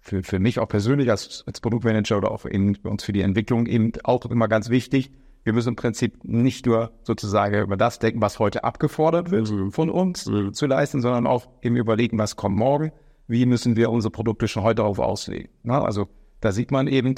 für, 0.00 0.22
für 0.22 0.38
mich 0.38 0.60
auch 0.60 0.68
persönlich 0.68 1.10
als, 1.10 1.42
als 1.46 1.60
Produktmanager 1.60 2.18
oder 2.18 2.30
auch 2.30 2.46
eben 2.46 2.76
für 2.76 2.88
uns 2.88 3.02
für 3.02 3.12
die 3.12 3.22
Entwicklung 3.22 3.66
eben 3.66 3.92
auch 4.04 4.24
immer 4.26 4.46
ganz 4.46 4.68
wichtig. 4.70 5.10
Wir 5.42 5.52
müssen 5.52 5.70
im 5.70 5.76
Prinzip 5.76 6.24
nicht 6.24 6.66
nur 6.66 6.92
sozusagen 7.02 7.60
über 7.60 7.76
das 7.76 7.98
denken, 7.98 8.20
was 8.20 8.38
heute 8.38 8.64
abgefordert 8.64 9.30
wird 9.30 9.48
von 9.72 9.90
uns 9.90 10.24
zu 10.24 10.66
leisten, 10.66 11.00
sondern 11.00 11.26
auch 11.26 11.48
eben 11.62 11.76
überlegen, 11.76 12.18
was 12.18 12.36
kommt 12.36 12.56
morgen. 12.56 12.92
Wie 13.28 13.46
müssen 13.46 13.76
wir 13.76 13.90
unsere 13.90 14.10
Produkte 14.10 14.48
schon 14.48 14.62
heute 14.62 14.76
darauf 14.76 14.98
auslegen? 14.98 15.48
Na, 15.62 15.82
also 15.82 16.08
da 16.40 16.52
sieht 16.52 16.70
man 16.70 16.86
eben, 16.86 17.14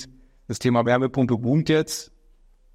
das 0.47 0.59
Thema 0.59 0.87
Wärmepumpe 0.87 1.37
boomt 1.37 1.69
jetzt. 1.69 2.13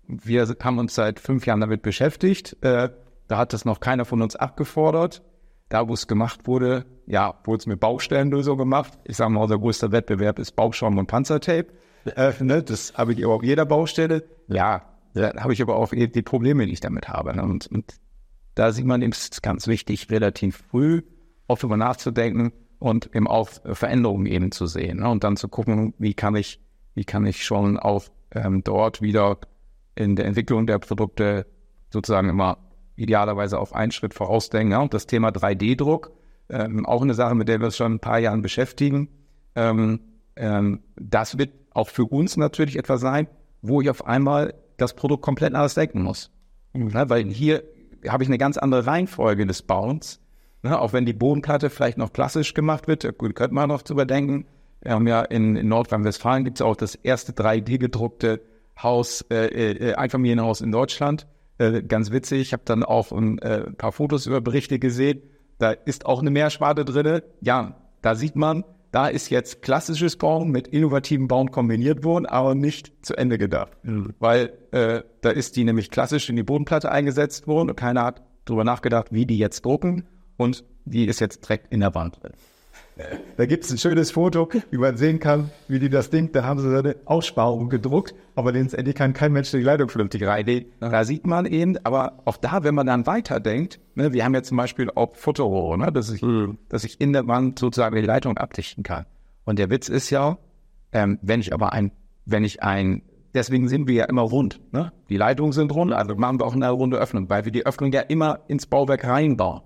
Wir 0.07 0.47
haben 0.61 0.77
uns 0.77 0.93
seit 0.93 1.19
fünf 1.19 1.45
Jahren 1.45 1.61
damit 1.61 1.81
beschäftigt. 1.81 2.57
Äh, 2.61 2.89
da 3.27 3.37
hat 3.37 3.53
das 3.53 3.65
noch 3.65 3.79
keiner 3.79 4.05
von 4.05 4.21
uns 4.21 4.35
abgefordert. 4.35 5.23
Da, 5.69 5.87
wo 5.87 5.93
es 5.93 6.07
gemacht 6.07 6.45
wurde, 6.45 6.85
ja, 7.07 7.39
wurde 7.45 7.61
es 7.61 7.65
mit 7.65 7.79
Baustellenlösung 7.79 8.57
gemacht. 8.57 8.99
Ich 9.05 9.17
sage 9.17 9.31
mal, 9.31 9.41
unser 9.41 9.57
größter 9.57 9.91
Wettbewerb 9.91 10.37
ist 10.37 10.51
Bauschaum 10.51 10.97
und 10.99 11.07
Panzertape. 11.07 11.67
Äh, 12.05 12.33
ne, 12.41 12.61
das 12.61 12.93
habe 12.95 13.13
ich 13.13 13.23
aber 13.23 13.33
auf 13.33 13.43
jeder 13.43 13.65
Baustelle. 13.65 14.23
Ja, 14.47 14.83
da 15.15 15.33
habe 15.37 15.53
ich 15.53 15.61
aber 15.61 15.77
auch 15.77 15.91
die 15.91 16.21
Probleme, 16.21 16.67
die 16.67 16.73
ich 16.73 16.81
damit 16.81 17.07
habe. 17.07 17.35
Ne? 17.35 17.43
Und, 17.43 17.67
und 17.67 17.95
da 18.53 18.71
sieht 18.71 18.85
man 18.85 19.01
eben, 19.01 19.13
es 19.13 19.29
ist 19.29 19.41
ganz 19.41 19.67
wichtig, 19.67 20.11
relativ 20.11 20.63
früh 20.69 21.01
auch 21.47 21.57
darüber 21.57 21.77
nachzudenken 21.77 22.53
und 22.83 23.15
eben 23.15 23.27
auch 23.27 23.49
Veränderungen 23.63 24.25
eben 24.25 24.51
zu 24.51 24.67
sehen. 24.67 24.99
Ne? 24.99 25.09
Und 25.09 25.23
dann 25.23 25.37
zu 25.37 25.47
gucken, 25.47 25.93
wie 25.99 26.13
kann 26.13 26.35
ich, 26.35 26.59
wie 26.95 27.05
kann 27.05 27.25
ich 27.25 27.45
schon 27.45 27.79
auch 27.79 28.03
ähm, 28.31 28.61
dort 28.61 29.01
wieder 29.01 29.37
in 29.95 30.17
der 30.17 30.25
Entwicklung 30.25 30.67
der 30.67 30.79
Produkte 30.79 31.45
sozusagen 31.89 32.27
immer 32.27 32.57
idealerweise 32.97 33.57
auf 33.57 33.73
einen 33.73 33.93
Schritt 33.93 34.13
vorausdenken. 34.13 34.73
Ja? 34.73 34.81
Und 34.81 34.93
das 34.93 35.07
Thema 35.07 35.29
3D-Druck, 35.29 36.11
ähm, 36.49 36.85
auch 36.85 37.01
eine 37.01 37.13
Sache, 37.13 37.35
mit 37.35 37.47
der 37.47 37.61
wir 37.61 37.67
uns 37.67 37.77
schon 37.77 37.93
ein 37.93 37.99
paar 37.99 38.19
Jahren 38.19 38.41
beschäftigen. 38.41 39.07
Ähm, 39.55 40.01
ähm, 40.35 40.81
das 40.97 41.37
wird 41.37 41.53
auch 41.71 41.87
für 41.87 42.03
uns 42.03 42.35
natürlich 42.35 42.77
etwas 42.77 42.99
sein, 42.99 43.27
wo 43.61 43.79
ich 43.79 43.89
auf 43.89 44.05
einmal 44.05 44.55
das 44.75 44.93
Produkt 44.93 45.23
komplett 45.23 45.55
anders 45.55 45.75
denken 45.75 46.03
muss. 46.03 46.31
Ne? 46.73 47.05
Weil 47.07 47.29
hier 47.29 47.63
habe 48.09 48.23
ich 48.23 48.29
eine 48.29 48.37
ganz 48.37 48.57
andere 48.57 48.85
Reihenfolge 48.85 49.45
des 49.45 49.61
Bauens. 49.61 50.19
Ne? 50.63 50.79
Auch 50.79 50.93
wenn 50.93 51.05
die 51.05 51.13
Bodenplatte 51.13 51.69
vielleicht 51.69 51.97
noch 51.97 52.13
klassisch 52.13 52.53
gemacht 52.53 52.87
wird, 52.87 53.17
gut, 53.17 53.35
könnte 53.35 53.53
man 53.53 53.69
noch 53.69 53.81
drüber 53.81 54.05
denken. 54.05 54.45
Wir 54.81 54.93
haben 54.93 55.07
ja 55.07 55.21
in, 55.21 55.55
in 55.55 55.67
Nordrhein-Westfalen 55.67 56.43
gibt 56.43 56.57
es 56.57 56.61
auch 56.61 56.75
das 56.75 56.95
erste 56.95 57.31
3D-gedruckte 57.33 58.41
Haus, 58.81 59.23
äh, 59.29 59.45
äh, 59.45 59.93
Einfamilienhaus 59.93 60.61
in 60.61 60.71
Deutschland. 60.71 61.27
Äh, 61.57 61.83
ganz 61.83 62.11
witzig. 62.11 62.41
Ich 62.41 62.53
habe 62.53 62.63
dann 62.65 62.83
auch 62.83 63.11
ein, 63.11 63.37
äh, 63.39 63.71
paar 63.71 63.91
Fotos 63.91 64.25
über 64.25 64.41
Berichte 64.41 64.79
gesehen. 64.79 65.21
Da 65.59 65.71
ist 65.71 66.05
auch 66.05 66.21
eine 66.21 66.31
Meersparte 66.31 66.83
drinne. 66.83 67.23
Ja, 67.41 67.75
da 68.01 68.15
sieht 68.15 68.35
man, 68.35 68.65
da 68.91 69.07
ist 69.07 69.29
jetzt 69.29 69.61
klassisches 69.61 70.17
Bauen 70.17 70.51
mit 70.51 70.67
innovativem 70.67 71.27
Bauen 71.27 71.51
kombiniert 71.51 72.03
worden, 72.03 72.25
aber 72.25 72.55
nicht 72.55 72.93
zu 73.05 73.15
Ende 73.15 73.37
gedacht. 73.37 73.71
Weil 74.19 74.53
äh, 74.71 75.03
da 75.21 75.29
ist 75.29 75.55
die 75.55 75.63
nämlich 75.63 75.89
klassisch 75.91 76.29
in 76.29 76.35
die 76.35 76.43
Bodenplatte 76.43 76.91
eingesetzt 76.91 77.47
worden 77.47 77.69
und 77.69 77.75
keiner 77.75 78.03
hat 78.03 78.21
darüber 78.45 78.63
nachgedacht, 78.63 79.07
wie 79.11 79.25
die 79.25 79.37
jetzt 79.37 79.65
drucken. 79.65 80.05
Und 80.37 80.63
die 80.85 81.05
ist 81.05 81.19
jetzt 81.19 81.43
direkt 81.43 81.71
in 81.71 81.79
der 81.79 81.95
Wand 81.95 82.21
drin. 82.21 82.33
Da 83.37 83.45
gibt 83.47 83.63
es 83.63 83.71
ein 83.71 83.79
schönes 83.79 84.11
Foto, 84.11 84.49
wie 84.69 84.77
man 84.77 84.97
sehen 84.97 85.19
kann, 85.19 85.49
wie 85.67 85.79
die 85.79 85.89
das 85.89 86.11
Ding, 86.11 86.31
da 86.31 86.43
haben 86.43 86.59
sie 86.59 86.69
so 86.69 86.77
eine 86.77 86.95
Aussparung 87.05 87.69
gedruckt, 87.69 88.13
aber 88.35 88.51
letztendlich 88.51 88.95
kann 88.95 89.13
kein 89.13 89.31
Mensch 89.31 89.49
die 89.49 89.61
Leitung 89.61 89.89
vernünftig 89.89 90.23
rein. 90.23 90.65
Da 90.79 91.03
sieht 91.03 91.25
man 91.25 91.47
eben, 91.47 91.77
aber 91.83 92.19
auch 92.25 92.37
da, 92.37 92.63
wenn 92.63 92.75
man 92.75 92.85
dann 92.85 93.07
weiterdenkt, 93.07 93.79
ne, 93.95 94.13
wir 94.13 94.23
haben 94.23 94.35
ja 94.35 94.43
zum 94.43 94.57
Beispiel 94.57 94.91
auch 94.93 95.15
Fotorrohre, 95.15 95.79
ne, 95.79 95.91
dass, 95.91 96.11
ich, 96.11 96.21
dass 96.69 96.83
ich 96.83 97.01
in 97.01 97.13
der 97.13 97.27
Wand 97.27 97.57
sozusagen 97.57 97.95
die 97.95 98.03
Leitung 98.03 98.37
abdichten 98.37 98.83
kann. 98.83 99.05
Und 99.43 99.57
der 99.57 99.71
Witz 99.71 99.89
ist 99.89 100.11
ja, 100.11 100.37
ähm, 100.91 101.17
wenn 101.23 101.39
ich 101.39 101.51
aber 101.51 101.73
ein, 101.73 101.91
wenn 102.25 102.43
ich 102.43 102.61
ein, 102.61 103.01
deswegen 103.33 103.67
sind 103.69 103.87
wir 103.87 103.95
ja 103.95 104.05
immer 104.05 104.21
rund, 104.21 104.61
ne? 104.71 104.93
Die 105.09 105.17
Leitungen 105.17 105.51
sind 105.51 105.73
rund, 105.73 105.93
also 105.93 106.15
machen 106.15 106.39
wir 106.39 106.45
auch 106.45 106.53
eine 106.53 106.69
runde 106.69 106.97
Öffnung, 106.97 107.27
weil 107.29 107.45
wir 107.45 107.51
die 107.51 107.65
Öffnung 107.65 107.91
ja 107.91 108.01
immer 108.01 108.41
ins 108.47 108.67
Bauwerk 108.67 109.05
reinbauen. 109.05 109.61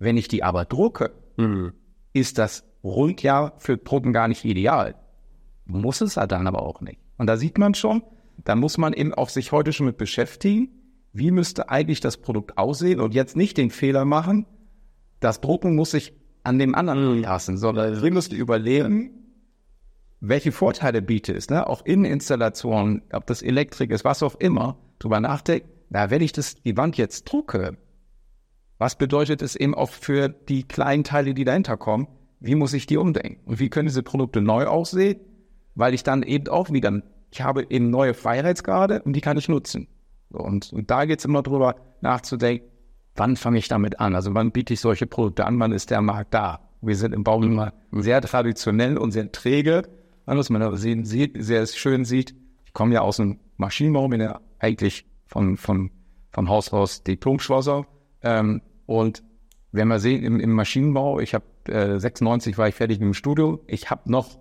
Wenn 0.00 0.16
ich 0.16 0.28
die 0.28 0.42
aber 0.42 0.64
drucke, 0.64 1.12
ist 2.14 2.38
das 2.38 2.64
rund 2.82 3.22
ja 3.22 3.52
für 3.58 3.76
Drucken 3.76 4.12
gar 4.12 4.28
nicht 4.28 4.44
ideal. 4.44 4.96
Muss 5.66 6.00
es 6.00 6.16
ja 6.16 6.26
dann 6.26 6.46
aber 6.46 6.62
auch 6.62 6.80
nicht. 6.80 6.98
Und 7.18 7.26
da 7.26 7.36
sieht 7.36 7.58
man 7.58 7.74
schon, 7.74 8.02
da 8.38 8.56
muss 8.56 8.78
man 8.78 8.94
eben 8.94 9.14
auch 9.14 9.28
sich 9.28 9.52
heute 9.52 9.72
schon 9.72 9.86
mit 9.86 9.98
beschäftigen, 9.98 10.70
wie 11.12 11.30
müsste 11.30 11.68
eigentlich 11.68 12.00
das 12.00 12.16
Produkt 12.16 12.56
aussehen 12.56 12.98
und 12.98 13.14
jetzt 13.14 13.36
nicht 13.36 13.58
den 13.58 13.70
Fehler 13.70 14.06
machen, 14.06 14.46
das 15.20 15.42
Drucken 15.42 15.76
muss 15.76 15.90
sich 15.90 16.14
an 16.44 16.58
dem 16.58 16.74
anderen 16.74 17.20
lassen, 17.20 17.58
sondern 17.58 18.02
wir 18.02 18.10
müssen 18.10 18.34
überlegen, 18.34 19.10
welche 20.20 20.50
Vorteile 20.50 21.02
bietet 21.02 21.36
es, 21.36 21.50
ne? 21.50 21.66
auch 21.66 21.84
Inneninstallationen, 21.84 23.02
ob 23.12 23.26
das 23.26 23.42
Elektrik 23.42 23.90
ist, 23.90 24.04
was 24.04 24.22
auch 24.22 24.36
immer, 24.36 24.78
drüber 24.98 25.20
nachdenken, 25.20 25.68
na, 25.90 26.10
wenn 26.10 26.22
ich 26.22 26.32
das, 26.32 26.54
die 26.62 26.76
Wand 26.76 26.96
jetzt 26.96 27.24
drucke, 27.24 27.76
was 28.80 28.96
bedeutet 28.96 29.42
es 29.42 29.54
eben 29.54 29.76
auch 29.76 29.90
für 29.90 30.28
die 30.28 30.64
kleinen 30.64 31.04
Teile, 31.04 31.34
die 31.34 31.44
dahinter 31.44 31.76
kommen? 31.76 32.08
wie 32.40 32.54
muss 32.54 32.72
ich 32.72 32.86
die 32.86 32.96
umdenken? 32.96 33.38
Und 33.44 33.60
wie 33.60 33.68
können 33.68 33.86
diese 33.86 34.02
Produkte 34.02 34.40
neu 34.40 34.66
aussehen? 34.66 35.20
Weil 35.74 35.94
ich 35.94 36.02
dann 36.02 36.22
eben 36.22 36.48
auch 36.48 36.70
wieder, 36.70 37.02
ich 37.30 37.42
habe 37.42 37.66
eben 37.68 37.90
neue 37.90 38.14
Freiheitsgrade 38.14 39.02
und 39.02 39.12
die 39.12 39.20
kann 39.20 39.36
ich 39.36 39.48
nutzen. 39.48 39.86
Und, 40.30 40.72
und 40.72 40.90
da 40.90 41.04
geht 41.04 41.20
es 41.20 41.24
immer 41.24 41.42
drüber 41.42 41.76
nachzudenken, 42.00 42.66
wann 43.14 43.36
fange 43.36 43.58
ich 43.58 43.68
damit 43.68 44.00
an? 44.00 44.14
Also 44.14 44.34
wann 44.34 44.52
biete 44.52 44.72
ich 44.72 44.80
solche 44.80 45.06
Produkte 45.06 45.44
an? 45.44 45.60
Wann 45.60 45.72
ist 45.72 45.90
der 45.90 46.00
Markt 46.00 46.34
da? 46.34 46.60
Wir 46.80 46.96
sind 46.96 47.12
im 47.12 47.24
Bau 47.24 47.42
immer 47.42 47.74
sehr 47.92 48.22
traditionell 48.22 48.96
und 48.96 49.10
sehr 49.12 49.30
träge. 49.30 49.82
Was 50.24 50.48
man 50.48 50.62
aber 50.62 50.76
sehen, 50.76 51.04
sieht, 51.04 51.42
sehr 51.42 51.66
schön 51.66 52.04
sieht, 52.04 52.34
ich 52.64 52.72
komme 52.72 52.94
ja 52.94 53.00
aus 53.00 53.16
dem 53.16 53.40
Maschinenbau, 53.56 54.08
bin 54.08 54.20
ja 54.20 54.40
eigentlich 54.60 55.04
von, 55.26 55.56
von, 55.56 55.90
von 56.30 56.48
Haus 56.48 56.72
aus 56.72 57.02
Diplom-Schlosser. 57.02 57.84
Ähm, 58.22 58.62
und 58.90 59.22
wenn 59.70 59.86
wir 59.86 60.00
sehen, 60.00 60.24
im, 60.24 60.40
im 60.40 60.50
Maschinenbau, 60.50 61.20
ich 61.20 61.32
habe 61.32 61.44
äh, 61.68 62.00
96 62.00 62.58
war 62.58 62.66
ich 62.66 62.74
fertig 62.74 62.98
mit 62.98 63.06
dem 63.06 63.14
Studio. 63.14 63.62
Ich 63.68 63.88
habe 63.88 64.10
noch 64.10 64.40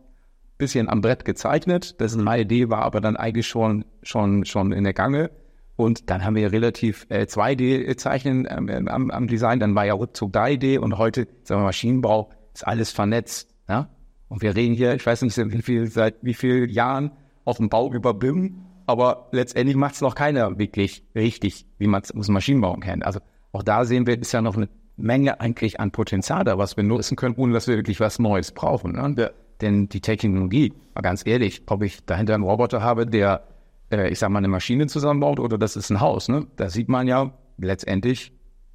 bisschen 0.58 0.90
am 0.90 1.02
Brett 1.02 1.24
gezeichnet. 1.24 2.02
Das 2.02 2.16
meine 2.16 2.42
Idee 2.42 2.68
war 2.68 2.82
aber 2.82 3.00
dann 3.00 3.16
eigentlich 3.16 3.46
schon, 3.46 3.86
schon, 4.02 4.46
schon 4.46 4.72
in 4.72 4.86
der 4.86 4.94
Gange. 4.94 5.30
Und 5.76 6.10
dann 6.10 6.26
haben 6.26 6.34
wir 6.34 6.52
relativ 6.52 7.06
äh, 7.10 7.26
2D-Zeichnen 7.26 8.48
ähm, 8.50 8.88
am, 8.88 9.12
am, 9.12 9.28
Design. 9.28 9.60
Dann 9.60 9.76
war 9.76 9.86
ja 9.86 9.94
Rückzug 9.94 10.34
3D 10.34 10.80
und 10.80 10.98
heute, 10.98 11.28
sagen 11.44 11.62
wir 11.62 11.66
Maschinenbau, 11.66 12.32
ist 12.52 12.66
alles 12.66 12.90
vernetzt. 12.90 13.54
Ja? 13.68 13.88
Und 14.30 14.42
wir 14.42 14.56
reden 14.56 14.74
hier, 14.74 14.96
ich 14.96 15.06
weiß 15.06 15.22
nicht, 15.22 15.38
wie 15.38 15.62
viel, 15.62 15.86
seit 15.92 16.16
wie 16.24 16.34
vielen 16.34 16.72
Jahren 16.72 17.12
auf 17.46 17.58
dem 17.58 17.70
Bau 17.70 17.94
über 17.94 18.16
BIM, 18.16 18.66
aber 18.88 19.30
letztendlich 19.32 19.78
macht 19.78 19.94
es 19.94 20.02
noch 20.02 20.16
keiner 20.16 20.58
wirklich 20.58 21.06
richtig, 21.14 21.68
wie 21.78 21.86
man 21.86 22.02
es 22.02 22.12
aus 22.12 22.30
Maschinenbau 22.30 22.74
kennt. 22.78 23.06
Also 23.06 23.20
auch 23.52 23.64
da 23.64 23.86
sehen 23.86 24.08
wir, 24.08 24.20
ist 24.20 24.32
ja 24.32 24.42
noch 24.42 24.56
eine 24.56 24.70
Menge 24.98 25.40
eigentlich 25.40 25.80
an 25.80 25.92
Potenzial 25.92 26.44
da, 26.44 26.58
was 26.58 26.78
wir 26.78 26.84
nutzen 26.84 27.16
können, 27.16 27.36
ohne 27.36 27.54
dass 27.54 27.68
wir 27.68 27.76
wirklich 27.76 28.00
was 28.00 28.20
Neues 28.20 28.52
brauchen. 28.52 28.94
Ne? 28.94 29.16
Ja. 29.18 29.30
Denn 29.62 29.90
die 29.90 30.02
Technologie, 30.02 30.74
mal 30.96 31.02
ganz 31.02 31.26
ehrlich, 31.26 31.64
ob 31.68 31.84
ich 31.84 32.06
dahinter 32.06 32.36
einen 32.36 32.44
Roboter 32.44 32.82
habe, 32.82 33.06
der, 33.06 33.44
äh, 33.92 34.10
ich 34.10 34.20
sag 34.20 34.30
mal, 34.30 34.40
eine 34.40 34.48
Maschine 34.48 34.88
zusammenbaut 34.88 35.40
oder 35.40 35.58
das 35.58 35.76
ist 35.76 35.90
ein 35.90 36.00
Haus, 36.00 36.30
ne? 36.30 36.48
Da 36.56 36.70
sieht 36.70 36.88
man 36.88 37.08
ja 37.08 37.34
letztendlich, 37.58 38.32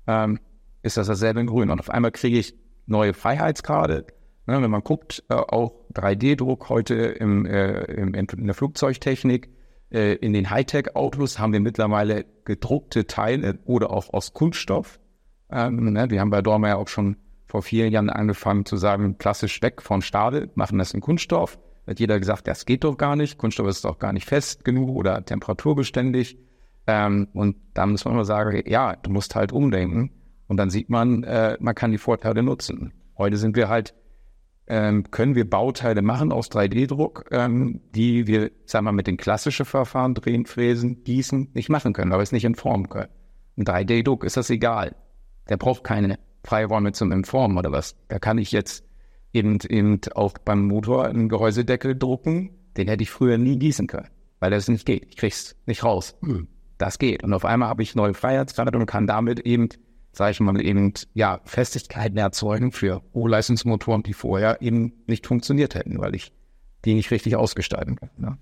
ähm, 0.07 0.39
ist 0.83 0.97
das 0.97 1.07
dasselbe 1.07 1.41
in 1.41 1.47
Grün. 1.47 1.71
Und 1.71 1.81
auf 1.81 1.89
einmal 1.89 2.11
kriege 2.11 2.39
ich 2.39 2.55
neue 2.87 3.15
Freiheitsgrade. 3.15 4.07
Ne? 4.47 4.61
Wenn 4.61 4.71
man 4.71 4.83
guckt, 4.83 5.25
äh, 5.31 5.35
auch 5.35 5.73
3D-Druck 5.95 6.69
heute 6.69 6.95
im, 6.95 7.47
äh, 7.47 7.85
im, 7.85 8.13
in 8.13 8.47
der 8.47 8.55
Flugzeugtechnik, 8.55 9.49
in 9.91 10.33
den 10.33 10.51
Hightech-Autos 10.51 11.39
haben 11.39 11.53
wir 11.53 11.61
mittlerweile 11.61 12.25
gedruckte 12.45 13.07
Teile 13.07 13.59
oder 13.65 13.91
auch 13.91 14.13
aus 14.13 14.33
Kunststoff. 14.33 14.99
Ähm, 15.51 15.93
ne? 15.93 16.11
Wir 16.11 16.21
haben 16.21 16.31
bei 16.31 16.43
Dormer 16.43 16.69
ja 16.69 16.77
auch 16.77 16.89
schon 16.89 17.17
vor 17.47 17.63
vier 17.63 17.89
Jahren 17.89 18.11
angefangen 18.11 18.65
zu 18.65 18.77
sagen, 18.77 19.19
klassisch 19.19 19.63
weg 19.63 19.81
von 19.83 20.03
Stahl, 20.03 20.51
machen 20.57 20.79
das 20.79 20.93
in 20.93 21.01
Kunststoff. 21.01 21.59
Hat 21.87 22.01
jeder 22.01 22.19
gesagt, 22.19 22.49
das 22.49 22.65
geht 22.67 22.83
doch 22.83 22.97
gar 22.97 23.15
nicht. 23.15 23.39
Kunststoff 23.39 23.69
ist 23.69 23.85
doch 23.85 23.99
gar 23.99 24.13
nicht 24.13 24.27
fest 24.27 24.65
genug 24.65 24.89
oder 24.89 25.25
temperaturbeständig. 25.25 26.39
Ähm, 26.87 27.29
und 27.33 27.57
da 27.75 27.87
muss 27.87 28.05
man 28.05 28.15
immer 28.15 28.25
sagen, 28.25 28.63
ja, 28.67 28.97
du 28.97 29.11
musst 29.11 29.35
halt 29.35 29.53
umdenken. 29.53 30.11
Und 30.49 30.57
dann 30.57 30.71
sieht 30.71 30.91
man, 30.91 31.23
äh, 31.25 31.57
man 31.61 31.75
kann 31.75 31.93
die 31.93 31.99
Vorteile 31.99 32.43
nutzen. 32.43 32.93
Heute 33.17 33.37
sind 33.37 33.57
wir 33.57 33.69
halt, 33.69 33.95
ähm, 34.67 35.11
können 35.11 35.35
wir 35.35 35.49
Bauteile 35.49 36.03
machen 36.03 36.33
aus 36.33 36.51
3D-Druck, 36.51 37.27
ähm, 37.31 37.81
die 37.95 38.27
wir, 38.27 38.51
sagen 38.65 38.87
wir 38.87 38.93
mal, 38.93 38.97
mit 38.97 39.07
den 39.07 39.17
klassischen 39.17 39.67
Verfahren, 39.67 40.15
drehen, 40.15 40.47
fräsen, 40.47 41.05
gießen, 41.05 41.51
nicht 41.55 41.69
machen 41.69 41.93
können, 41.93 42.13
aber 42.13 42.23
es 42.23 42.33
nicht 42.33 42.45
in 42.45 42.55
Form 42.55 42.89
können. 42.89 43.11
Ein 43.57 43.65
3D-Druck 43.65 44.25
ist 44.25 44.37
das 44.37 44.51
egal. 44.51 44.97
Der 45.49 45.57
braucht 45.57 45.85
keine 45.85 46.19
Freiräume 46.45 46.93
zum 46.93 47.13
Informen 47.13 47.59
oder 47.59 47.73
was. 47.73 47.97
Da 48.09 48.19
kann 48.19 48.39
ich 48.39 48.53
jetzt 48.53 48.85
eben, 49.33 49.59
eben 49.69 50.01
auch 50.15 50.35
beim 50.39 50.67
Motor 50.67 51.07
einen 51.07 51.29
Gehäusedeckel 51.29 51.97
drucken. 51.97 52.51
Den 52.77 52.89
hätte 52.89 53.03
ich 53.03 53.11
früher 53.11 53.39
nie 53.39 53.59
gießen 53.59 53.87
können, 53.87 54.09
weil 54.41 54.51
das 54.51 54.69
nicht 54.69 54.87
geht. 54.87 55.07
Ich 55.11 55.17
krieg's 55.17 55.57
nicht 55.67 55.85
raus. 55.85 56.17
Hm. 56.23 56.49
Das 56.79 56.99
geht. 56.99 57.23
Und 57.23 57.33
auf 57.33 57.45
einmal 57.45 57.69
habe 57.69 57.83
ich 57.83 57.95
neue 57.95 58.15
Freiheitsgrade 58.15 58.77
und 58.77 58.87
kann 58.87 59.07
damit 59.07 59.41
eben, 59.41 59.69
sage 60.17 60.33
ich 60.33 60.41
mal, 60.41 60.61
eben 60.61 60.93
ja 61.15 61.41
Festigkeiten 61.45 62.17
erzeugen 62.17 62.73
für 62.73 63.03
Hochleistungsmotoren, 63.15 64.03
die 64.03 64.13
vorher 64.13 64.63
eben 64.63 64.93
nicht 65.07 65.27
funktioniert 65.27 65.75
hätten, 65.75 65.99
weil 65.99 66.15
ich 66.15 66.33
die 66.85 66.95
nicht 66.95 67.11
richtig 67.11 67.37
ausgestalten 67.37 67.97
kann. 67.97 68.11
Ne? 68.17 68.39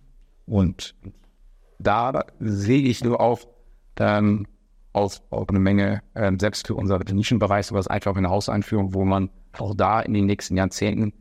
Und 0.46 0.94
da 1.78 2.24
sehe 2.40 2.82
ich 2.82 3.04
nur 3.04 3.20
auch 3.20 3.40
ähm, 3.98 4.46
aus, 4.92 5.22
auch 5.30 5.48
eine 5.48 5.58
Menge, 5.58 6.02
äh, 6.14 6.32
selbst 6.38 6.66
für 6.66 6.74
unser 6.74 6.98
Nischenbereich, 6.98 7.66
sowas 7.66 7.88
einfach 7.88 8.16
eine 8.16 8.30
Hauseinführung, 8.30 8.94
wo 8.94 9.04
man 9.04 9.30
auch 9.58 9.74
da 9.74 10.00
in 10.00 10.14
den 10.14 10.26
nächsten 10.26 10.56
Jahrzehnten, 10.56 11.12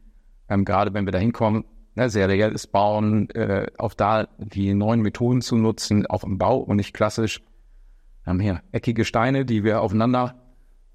ähm, 0.49 0.65
gerade 0.65 0.93
wenn 0.93 1.05
wir 1.05 1.11
da 1.11 1.19
hinkommen, 1.19 1.65
ne, 1.95 2.09
serielles 2.09 2.67
Bauen, 2.67 3.29
äh, 3.31 3.67
auch 3.77 3.93
da 3.93 4.27
die 4.37 4.73
neuen 4.73 5.01
Methoden 5.01 5.41
zu 5.41 5.55
nutzen, 5.55 6.05
auch 6.07 6.23
im 6.23 6.37
Bau 6.37 6.57
und 6.57 6.77
nicht 6.77 6.93
klassisch, 6.93 7.41
wir 8.23 8.31
haben 8.31 8.39
hier 8.39 8.61
eckige 8.71 9.05
Steine, 9.05 9.45
die 9.45 9.63
wir 9.63 9.81
aufeinander 9.81 10.35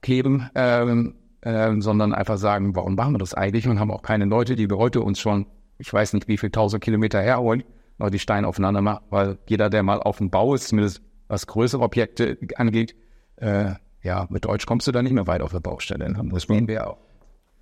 kleben, 0.02 0.50
ähm, 0.54 1.14
äh, 1.40 1.72
sondern 1.80 2.14
einfach 2.14 2.38
sagen, 2.38 2.74
warum 2.74 2.94
machen 2.94 3.14
wir 3.14 3.18
das 3.18 3.34
eigentlich 3.34 3.68
und 3.68 3.80
haben 3.80 3.90
auch 3.90 4.02
keine 4.02 4.24
Leute, 4.24 4.56
die 4.56 4.68
wir 4.68 4.78
heute 4.78 5.00
uns 5.00 5.20
schon, 5.20 5.46
ich 5.78 5.92
weiß 5.92 6.12
nicht, 6.12 6.28
wie 6.28 6.38
viel 6.38 6.50
tausend 6.50 6.82
Kilometer 6.82 7.20
herholen, 7.20 7.64
noch 7.98 8.10
die 8.10 8.18
Steine 8.18 8.46
aufeinander 8.46 8.82
machen, 8.82 9.04
weil 9.10 9.38
jeder, 9.48 9.70
der 9.70 9.82
mal 9.82 10.00
auf 10.00 10.18
dem 10.18 10.30
Bau 10.30 10.54
ist, 10.54 10.68
zumindest 10.68 11.02
was 11.28 11.46
größere 11.46 11.82
Objekte 11.82 12.38
angeht, 12.56 12.94
äh, 13.36 13.74
ja, 14.02 14.26
mit 14.30 14.44
Deutsch 14.44 14.66
kommst 14.66 14.86
du 14.86 14.92
da 14.92 15.02
nicht 15.02 15.12
mehr 15.12 15.26
weit 15.26 15.42
auf 15.42 15.50
der 15.50 15.60
Baustelle. 15.60 16.10
Ne? 16.10 16.28
Das 16.32 16.44
sehen 16.44 16.68
wir 16.68 16.88
auch. 16.88 16.98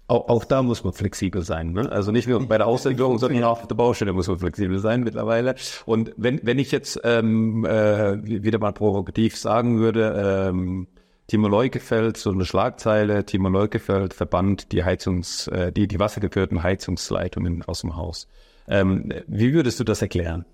Auch, 0.07 0.29
auch 0.29 0.45
da 0.45 0.63
muss 0.63 0.85
man 0.85 0.93
flexibel 0.93 1.41
sein. 1.43 1.73
Ne? 1.73 1.91
Also 1.91 2.13
nicht 2.13 2.29
nur 2.29 2.47
bei 2.47 2.59
der 2.59 2.67
Ausentwicklung, 2.67 3.19
sondern 3.19 3.43
auch 3.45 3.63
auf 3.63 3.69
der 3.69 3.75
Baustelle 3.75 4.13
muss 4.13 4.29
man 4.29 4.39
flexibel 4.39 4.79
sein 4.79 5.03
mittlerweile. 5.03 5.55
Und 5.87 6.13
wenn, 6.19 6.41
wenn 6.43 6.59
ich 6.59 6.71
jetzt 6.73 7.01
ähm, 7.05 7.65
äh, 7.65 8.23
wieder 8.23 8.59
mal 8.59 8.73
provokativ 8.73 9.39
sagen 9.39 9.79
würde, 9.79 10.51
ähm, 10.51 10.89
Timo 11.27 11.49
Leukefeld, 11.49 12.17
so 12.17 12.31
eine 12.31 12.45
Schlagzeile, 12.45 13.25
Timo 13.25 13.49
Leukefeld 13.49 14.13
verbannt 14.13 14.73
die 14.73 14.85
Heizungs, 14.85 15.49
äh, 15.49 15.73
die, 15.73 15.89
die 15.89 15.99
wassergeführten 15.99 16.63
Heizungsleitungen 16.63 17.63
aus 17.63 17.81
dem 17.81 17.97
Haus. 17.97 18.29
Ähm, 18.69 19.13
wie 19.27 19.55
würdest 19.55 19.81
du 19.81 19.85
das 19.85 20.03
erklären? 20.03 20.45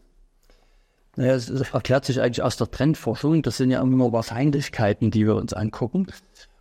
Naja, 1.17 1.35
es 1.35 1.51
erklärt 1.51 2.05
sich 2.05 2.21
eigentlich 2.21 2.43
aus 2.43 2.57
der 2.57 2.71
Trendforschung. 2.71 3.43
Das 3.43 3.57
sind 3.57 3.71
ja 3.71 3.83
immer 3.83 4.13
Wahrscheinlichkeiten, 4.13 5.11
die 5.11 5.27
wir 5.27 5.35
uns 5.35 5.53
angucken. 5.53 6.07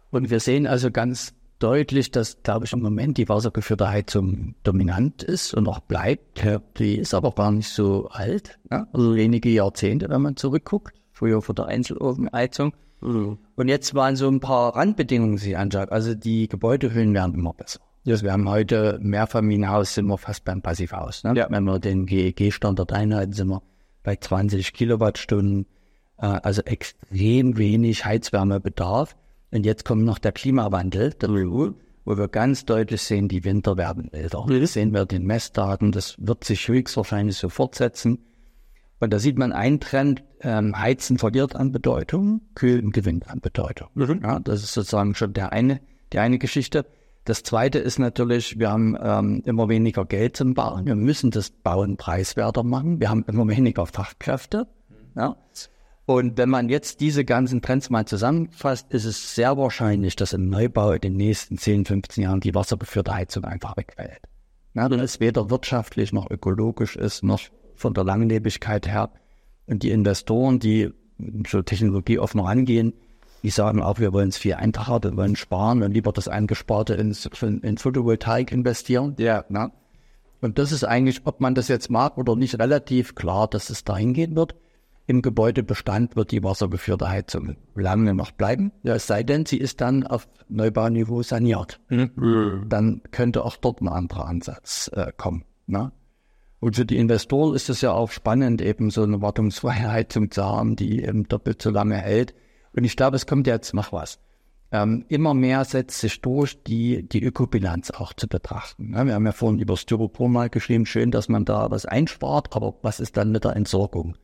Und 0.09 0.31
wir 0.31 0.39
sehen 0.39 0.65
also 0.65 0.89
ganz 0.89 1.33
deutlich, 1.59 2.09
dass, 2.09 2.41
glaube 2.41 2.65
ich, 2.65 2.73
im 2.73 2.81
Moment 2.81 3.17
die 3.17 3.29
wassergeführte 3.29 3.89
Heizung 3.89 4.55
dominant 4.63 5.21
ist 5.21 5.53
und 5.53 5.67
auch 5.67 5.81
bleibt. 5.81 6.43
Die 6.77 6.97
ist 6.97 7.13
aber 7.13 7.31
gar 7.31 7.51
nicht 7.51 7.69
so 7.69 8.07
alt, 8.09 8.57
ja? 8.71 8.87
also 8.91 9.15
wenige 9.15 9.49
Jahrzehnte, 9.49 10.09
wenn 10.09 10.21
man 10.21 10.35
zurückguckt. 10.35 10.95
Früher 11.11 11.41
vor 11.41 11.53
der 11.53 11.65
Einzelofenheizung. 11.65 12.73
Mhm. 13.01 13.37
Und 13.55 13.67
jetzt 13.67 13.95
waren 13.95 14.15
so 14.15 14.27
ein 14.27 14.39
paar 14.39 14.75
Randbedingungen, 14.75 15.37
die 15.37 15.43
sich 15.43 15.57
anschaut. 15.57 15.91
Also 15.91 16.15
die 16.15 16.47
Gebäudehüllen 16.47 17.13
werden 17.13 17.35
immer 17.35 17.53
besser. 17.53 17.79
Also 18.07 18.23
wir 18.23 18.31
haben 18.31 18.49
heute 18.49 18.97
Mehrfamilienhaus, 19.01 19.93
sind 19.93 20.07
wir 20.07 20.17
fast 20.17 20.43
beim 20.45 20.61
Passivhaus. 20.61 21.23
Ne? 21.23 21.33
Ja. 21.35 21.47
Wenn 21.49 21.63
wir 21.65 21.79
den 21.79 22.05
GEG-Standard 22.05 22.91
einhalten, 22.93 23.33
sind 23.33 23.49
wir 23.49 23.61
bei 24.03 24.15
20 24.15 24.73
Kilowattstunden, 24.73 25.65
äh, 26.17 26.25
also 26.25 26.61
extrem 26.63 27.57
wenig 27.57 28.05
Heizwärmebedarf. 28.05 29.15
Und 29.51 29.65
jetzt 29.65 29.85
kommt 29.85 30.05
noch 30.05 30.19
der 30.19 30.31
Klimawandel 30.31 31.13
dazu, 31.17 31.75
wo 32.05 32.17
wir 32.17 32.27
ganz 32.27 32.65
deutlich 32.65 33.01
sehen, 33.01 33.27
die 33.27 33.43
Winter 33.43 33.77
werden 33.77 34.11
älter. 34.13 34.45
Das 34.47 34.73
sehen 34.73 34.93
wir 34.93 35.05
den 35.05 35.25
Messdaten, 35.25 35.91
das 35.91 36.15
wird 36.19 36.43
sich 36.43 36.67
höchstwahrscheinlich 36.67 37.37
so 37.37 37.49
fortsetzen. 37.49 38.19
Und 38.99 39.11
da 39.13 39.19
sieht 39.19 39.37
man 39.37 39.51
einen 39.51 39.79
Trend, 39.79 40.23
ähm, 40.41 40.77
Heizen 40.77 41.17
verliert 41.17 41.55
an 41.55 41.71
Bedeutung, 41.71 42.41
Kühlen 42.55 42.91
gewinnt 42.91 43.29
an 43.29 43.39
Bedeutung. 43.39 43.89
Mhm. 43.93 44.21
Ja, 44.23 44.39
das 44.39 44.63
ist 44.63 44.73
sozusagen 44.73 45.15
schon 45.15 45.33
der 45.33 45.51
eine, 45.51 45.79
die 46.11 46.19
eine 46.19 46.37
Geschichte. 46.37 46.85
Das 47.25 47.43
zweite 47.43 47.79
ist 47.79 47.99
natürlich, 47.99 48.59
wir 48.59 48.71
haben 48.71 48.97
ähm, 49.01 49.43
immer 49.45 49.69
weniger 49.69 50.05
Geld 50.05 50.35
zum 50.35 50.53
Bauen. 50.53 50.85
Wir 50.85 50.95
müssen 50.95 51.31
das 51.31 51.49
Bauen 51.49 51.97
preiswerter 51.97 52.63
machen. 52.63 52.99
Wir 52.99 53.09
haben 53.09 53.23
immer 53.27 53.47
weniger 53.47 53.85
Fachkräfte. 53.85 54.67
Ja. 55.15 55.37
Und 56.05 56.39
wenn 56.39 56.49
man 56.49 56.69
jetzt 56.69 57.01
diese 57.01 57.23
ganzen 57.23 57.61
Trends 57.61 57.91
mal 57.91 58.05
zusammenfasst, 58.05 58.91
ist 58.91 59.05
es 59.05 59.35
sehr 59.35 59.57
wahrscheinlich, 59.57 60.15
dass 60.15 60.33
im 60.33 60.49
Neubau 60.49 60.93
in 60.93 61.01
den 61.01 61.17
nächsten 61.17 61.59
10, 61.59 61.85
15 61.85 62.23
Jahren 62.23 62.39
die 62.39 62.55
wasserbeführte 62.55 63.13
Heizung 63.13 63.45
einfach 63.45 63.77
wegfällt. 63.77 64.19
Ja, 64.73 64.89
weil 64.89 65.01
es 65.01 65.19
weder 65.19 65.51
wirtschaftlich 65.51 66.11
noch 66.11 66.31
ökologisch 66.31 66.95
ist, 66.95 67.23
noch 67.23 67.41
von 67.79 67.93
der 67.93 68.03
Langlebigkeit 68.03 68.87
her. 68.87 69.11
Und 69.65 69.83
die 69.83 69.91
Investoren, 69.91 70.59
die 70.59 70.91
so 71.47 71.61
technologieoffen 71.61 72.39
rangehen, 72.39 72.93
die 73.43 73.49
sagen 73.49 73.81
auch, 73.81 73.99
wir 73.99 74.13
wollen 74.13 74.29
es 74.29 74.37
viel 74.37 74.55
einfacher, 74.55 75.01
wir 75.03 75.15
wollen 75.15 75.35
sparen 75.35 75.81
und 75.83 75.93
lieber 75.93 76.11
das 76.11 76.27
Eingesparte 76.27 76.95
ins, 76.95 77.29
in 77.41 77.77
Photovoltaik 77.77 78.51
investieren. 78.51 79.15
Ja. 79.17 79.45
Na? 79.49 79.71
Und 80.41 80.57
das 80.57 80.71
ist 80.71 80.83
eigentlich, 80.83 81.21
ob 81.25 81.39
man 81.39 81.55
das 81.55 81.67
jetzt 81.67 81.89
mag 81.89 82.17
oder 82.17 82.35
nicht, 82.35 82.59
relativ 82.59 83.15
klar, 83.15 83.47
dass 83.47 83.69
es 83.69 83.83
dahin 83.83 84.13
gehen 84.13 84.35
wird. 84.35 84.55
Im 85.07 85.21
Gebäudebestand 85.21 86.15
wird 86.15 86.31
die 86.31 86.43
wassergeführte 86.43 87.09
Heizung 87.09 87.55
lange 87.73 88.13
noch 88.13 88.31
bleiben. 88.31 88.71
Ja, 88.83 88.93
es 88.93 89.07
sei 89.07 89.23
denn, 89.23 89.45
sie 89.45 89.57
ist 89.57 89.81
dann 89.81 90.05
auf 90.05 90.27
Neubauniveau 90.49 91.23
saniert. 91.23 91.79
Mhm. 91.89 92.65
Dann 92.69 93.01
könnte 93.09 93.43
auch 93.43 93.57
dort 93.57 93.81
ein 93.81 93.87
anderer 93.87 94.27
Ansatz 94.27 94.89
äh, 94.93 95.11
kommen. 95.17 95.45
Ne? 95.65 95.91
Und 96.59 96.75
für 96.75 96.85
die 96.85 96.97
Investoren 96.97 97.55
ist 97.55 97.69
es 97.69 97.81
ja 97.81 97.91
auch 97.93 98.11
spannend, 98.11 98.61
eben 98.61 98.89
so 98.89 99.03
eine 99.03 99.21
wartungsfreie 99.21 99.91
Heizung 99.91 100.29
zu 100.31 100.43
haben, 100.43 100.75
die 100.75 101.03
eben 101.03 101.27
doppelt 101.27 101.61
so 101.61 101.69
lange 101.69 101.95
hält. 101.95 102.33
Und 102.73 102.83
ich 102.83 102.95
glaube, 102.97 103.15
es 103.15 103.25
kommt 103.25 103.47
jetzt 103.47 103.73
noch 103.73 103.93
was. 103.93 104.19
Ähm, 104.71 105.05
immer 105.07 105.33
mehr 105.33 105.65
setzt 105.65 105.99
sich 105.99 106.21
durch, 106.21 106.61
die, 106.63 107.07
die 107.07 107.23
Ökobilanz 107.23 107.89
auch 107.89 108.13
zu 108.13 108.27
betrachten. 108.27 108.93
Ja, 108.93 109.05
wir 109.05 109.15
haben 109.15 109.25
ja 109.25 109.31
vorhin 109.31 109.59
über 109.59 109.77
Styropor 109.77 110.29
mal 110.29 110.49
geschrieben, 110.49 110.85
schön, 110.85 111.09
dass 111.09 111.27
man 111.27 111.45
da 111.45 111.71
was 111.71 111.85
einspart, 111.85 112.55
aber 112.55 112.75
was 112.83 112.99
ist 112.99 113.17
dann 113.17 113.31
mit 113.31 113.45
der 113.45 113.55
Entsorgung? 113.55 114.15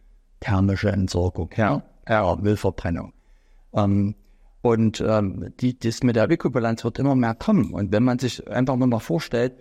Thermische 0.41 0.91
Entsorgung, 0.91 1.49
ja, 1.55 1.81
ja 2.07 2.35
Müllverbrennung. 2.35 3.13
Ähm, 3.73 4.13
und 4.61 5.01
ähm, 5.01 5.53
die, 5.59 5.79
das 5.79 6.03
mit 6.03 6.15
der 6.15 6.29
Ökobilanz 6.29 6.83
wird 6.83 6.99
immer 6.99 7.15
mehr 7.15 7.35
kommen. 7.35 7.73
Und 7.73 7.91
wenn 7.91 8.03
man 8.03 8.19
sich 8.19 8.47
einfach 8.47 8.75
nur 8.75 8.87
mal 8.87 8.99
vorstellt, 8.99 9.53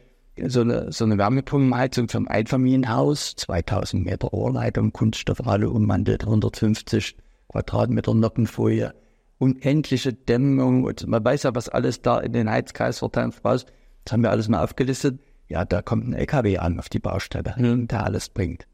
so 0.46 0.60
eine, 0.62 0.92
so 0.92 1.04
eine 1.04 1.18
Wärmepumpenheizung 1.18 2.08
für 2.08 2.18
ein 2.18 2.28
Einfamilienhaus, 2.28 3.36
2000 3.36 4.04
Meter 4.04 4.28
Rohrleitung, 4.28 4.92
Kunststoffhalle 4.92 5.70
ummantelt, 5.70 6.24
150 6.24 7.16
Quadratmeter 7.48 8.14
Noppenfolie, 8.14 8.94
unendliche 9.38 10.12
Dämmung 10.12 10.84
und 10.84 11.06
man 11.06 11.24
weiß 11.24 11.44
ja, 11.44 11.54
was 11.54 11.68
alles 11.68 12.02
da 12.02 12.18
in 12.20 12.32
den 12.32 12.50
Heizkreis 12.50 12.98
verteilt 12.98 13.44
raus. 13.44 13.66
Das 14.04 14.12
haben 14.12 14.22
wir 14.22 14.30
alles 14.30 14.48
mal 14.48 14.62
aufgelistet. 14.62 15.20
Ja, 15.48 15.64
da 15.64 15.82
kommt 15.82 16.08
ein 16.08 16.14
LKW 16.14 16.58
an 16.58 16.78
auf 16.78 16.88
die 16.88 16.98
Baustelle, 16.98 17.54
mhm. 17.56 17.86
der 17.88 18.04
alles 18.04 18.28
bringt. 18.28 18.66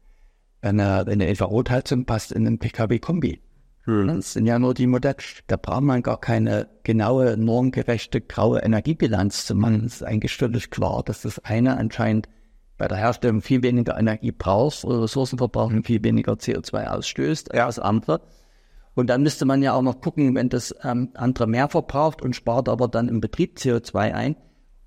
Eine, 0.61 1.05
eine 1.07 1.27
Infrarotheizung 1.27 2.05
passt 2.05 2.31
in 2.31 2.47
einen 2.47 2.59
PKW-Kombi. 2.59 3.39
Mhm. 3.85 4.07
Das 4.07 4.33
sind 4.33 4.45
ja 4.45 4.59
nur 4.59 4.73
die 4.73 4.87
Modelle. 4.87 5.15
Da 5.47 5.57
braucht 5.57 5.81
man 5.81 6.03
gar 6.03 6.19
keine 6.19 6.69
genaue, 6.83 7.37
normgerechte, 7.37 8.21
graue 8.21 8.59
Energiebilanz 8.59 9.45
zu 9.45 9.55
machen. 9.55 9.85
Es 9.85 9.95
ist 9.95 10.03
eigentlich 10.03 10.35
völlig 10.35 10.69
klar, 10.69 11.03
dass 11.03 11.21
das 11.21 11.39
eine 11.39 11.77
anscheinend 11.77 12.27
bei 12.77 12.87
der 12.87 12.97
Herstellung 12.97 13.41
viel 13.41 13.61
weniger 13.61 13.97
Energie 13.97 14.31
braucht, 14.31 14.83
Ressourcenverbrauch 14.85 15.71
viel 15.83 16.03
weniger 16.03 16.33
CO2 16.33 16.87
ausstößt 16.87 17.53
als 17.53 17.77
andere. 17.77 18.21
Und 18.93 19.09
dann 19.09 19.23
müsste 19.23 19.45
man 19.45 19.61
ja 19.61 19.73
auch 19.73 19.81
noch 19.81 20.01
gucken, 20.01 20.35
wenn 20.35 20.49
das 20.49 20.75
ähm, 20.83 21.11
andere 21.13 21.47
mehr 21.47 21.69
verbraucht 21.69 22.21
und 22.21 22.35
spart 22.35 22.67
aber 22.67 22.87
dann 22.87 23.07
im 23.07 23.21
Betrieb 23.21 23.57
CO2 23.57 24.13
ein, 24.13 24.35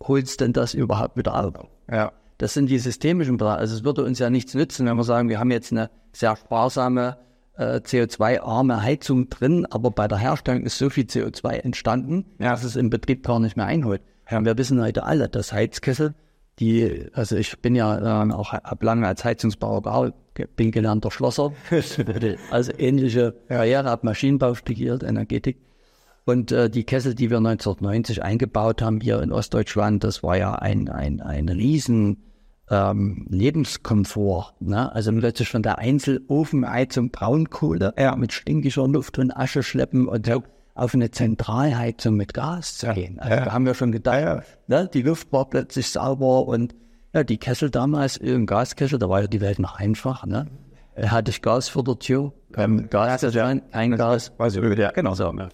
holst 0.03 0.41
denn 0.41 0.53
das 0.53 0.75
überhaupt 0.75 1.17
wieder 1.17 1.43
auf? 1.43 1.55
Ja. 1.91 2.13
Das 2.39 2.53
sind 2.53 2.67
die 2.67 2.79
systemischen 2.79 3.37
Bereiche. 3.37 3.59
Also 3.59 3.77
es 3.77 3.85
würde 3.85 4.05
uns 4.05 4.19
ja 4.19 4.29
nichts 4.29 4.55
nützen, 4.55 4.87
wenn 4.87 4.97
wir 4.97 5.05
sagen, 5.05 5.29
wir 5.29 5.39
haben 5.39 5.53
jetzt 5.53 5.73
eine 5.73 5.89
sehr 6.13 6.37
sparsame 6.37 7.17
äh, 7.57 7.77
CO2-arme 7.77 8.83
Heizung 8.83 9.29
drin, 9.29 9.67
aber 9.71 9.91
bei 9.91 10.09
der 10.09 10.19
Herstellung 10.19 10.63
ist 10.63 10.79
so 10.79 10.91
viel 10.91 11.05
CO2 11.05 11.51
entstanden, 11.53 12.27
ja. 12.39 12.51
dass 12.51 12.65
es 12.65 12.77
im 12.77 12.91
Betrieb 12.91 13.25
gar 13.25 13.41
nicht 13.41 13.57
mehr 13.57 13.67
einholt. 13.67 14.03
Ja. 14.31 14.39
Und 14.39 14.45
wir 14.45 14.59
wissen 14.59 14.81
heute 14.81 15.05
alle, 15.05 15.29
dass 15.29 15.53
Heizkessel, 15.53 16.15
die, 16.59 17.09
also 17.13 17.37
ich 17.37 17.59
bin 17.61 17.75
ja 17.75 18.25
äh, 18.25 18.33
auch 18.33 18.53
ab 18.53 18.83
lange 18.83 19.07
als 19.07 19.25
Heizungsbauer 19.25 19.83
gearbeitet, 19.83 20.57
bin 20.57 20.73
gelernter 20.73 21.11
Schlosser, 21.11 21.53
also 22.51 22.73
ähnliche 22.77 23.35
Karriere, 23.49 23.89
habe 23.89 24.07
Maschinenbau 24.07 24.55
studiert, 24.55 25.03
Energetik. 25.03 25.59
Und 26.25 26.53
äh, 26.53 26.71
die 26.71 26.85
Kessel, 26.85 27.15
die 27.15 27.31
wir 27.31 27.37
1990 27.37 28.23
eingebaut 28.23 28.81
haben 28.83 29.01
hier 29.01 29.21
in 29.21 29.31
Ostdeutschland, 29.31 30.03
das 30.05 30.23
war 30.23 30.39
ja 30.39 30.55
ein, 30.55 30.89
ein, 30.89 31.21
ein 31.21 31.49
riesen 31.49 32.23
ähm, 32.71 33.27
Lebenskomfort. 33.29 34.55
Ne? 34.61 34.93
Also 34.93 35.13
plötzlich 35.13 35.49
von 35.49 35.63
der 35.63 35.79
Einzelofenheizung 35.79 37.11
Braunkohle 37.11 37.95
ja. 37.99 38.17
mit 38.17 38.33
stinkischer 38.33 38.89
Luft 38.89 39.19
und 39.19 39.37
Asche 39.37 39.63
schleppen 39.63 40.09
und 40.09 40.27
so 40.27 40.43
auf 40.75 40.95
eine 40.95 41.11
Zentralheizung 41.11 42.17
mit 42.17 42.35
Gas 42.35 42.79
zu 42.79 42.93
gehen. 42.93 43.21
Also 43.21 43.35
ja. 43.35 43.45
da 43.45 43.53
haben 43.53 43.65
wir 43.65 43.75
schon 43.75 43.93
gedacht, 43.93 44.21
ja. 44.21 44.43
ne? 44.67 44.91
die 44.93 45.03
Luft 45.03 45.33
war 45.33 45.49
plötzlich 45.49 45.89
sauber 45.89 46.47
und 46.47 46.75
ja, 47.13 47.23
die 47.23 47.39
Kessel 47.39 47.71
damals, 47.71 48.21
ein 48.21 48.45
Gaskessel, 48.45 48.99
da 48.99 49.09
war 49.09 49.21
ja 49.21 49.27
die 49.29 49.41
Welt 49.41 49.61
noch 49.61 49.77
einfach, 49.77 50.27
ne? 50.27 50.47
Hatte 50.97 51.31
ich 51.31 51.43
Gas 51.43 51.69
vor 51.69 51.85
der 51.85 51.99
Tür, 51.99 52.33
ähm, 52.57 52.89
Gas, 52.91 53.23
ja, 53.35 53.47
ein 53.47 53.97
Gas. 53.97 54.33
Weiß 54.37 54.57
ich, 54.57 54.79
ja, 54.79 54.91
genau 54.91 55.15
so. 55.15 55.33
Ja. 55.33 55.49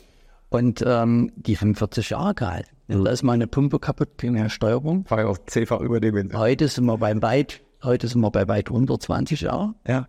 Und 0.48 0.82
ähm, 0.86 1.32
die 1.36 1.56
haben 1.58 1.74
40 1.74 2.10
Jahre 2.10 2.34
gehalten. 2.34 2.68
Mhm. 2.90 3.04
Da 3.04 3.10
ist 3.10 3.22
meine 3.22 3.46
Pumpe 3.46 3.78
kaputt, 3.78 4.18
keine 4.18 4.50
Steuerung. 4.50 5.04
War 5.08 5.20
ja 5.20 5.26
auf 5.26 5.44
zehnfach 5.46 5.80
über 5.80 6.00
dem 6.00 6.14
Winter. 6.14 6.38
Heute 6.38 6.68
sind 6.68 6.84
wir 6.86 6.98
bei 6.98 7.20
weit, 7.22 7.60
heute 7.82 8.08
sind 8.08 8.20
wir 8.20 8.30
bei 8.30 8.48
weit 8.48 8.70
unter 8.70 8.98
20 8.98 9.42
Jahren. 9.42 9.74
Ja. 9.86 10.08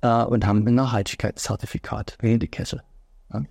Äh, 0.00 0.24
und 0.24 0.46
haben 0.46 0.66
ein 0.66 0.74
Nachhaltigkeitszertifikat 0.74 2.16
für 2.20 2.38
die 2.38 2.48
Kessel. 2.48 2.82
Ja. 3.32 3.42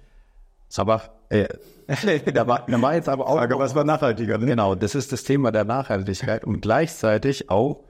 Aber 0.78 1.02
äh, 1.30 1.48
da, 2.34 2.48
war, 2.48 2.66
da 2.68 2.82
war 2.82 2.96
jetzt 2.96 3.10
aber 3.10 3.28
auch. 3.28 3.38
Frage, 3.38 3.60
was 3.60 3.76
war 3.76 3.84
nachhaltiger? 3.84 4.38
Ne? 4.38 4.46
Genau, 4.46 4.76
das 4.76 4.96
ist 4.96 5.12
das 5.12 5.24
Thema 5.24 5.52
der 5.52 5.66
Nachhaltigkeit 5.66 6.46
und 6.46 6.62
gleichzeitig 6.62 7.50
auch 7.50 7.84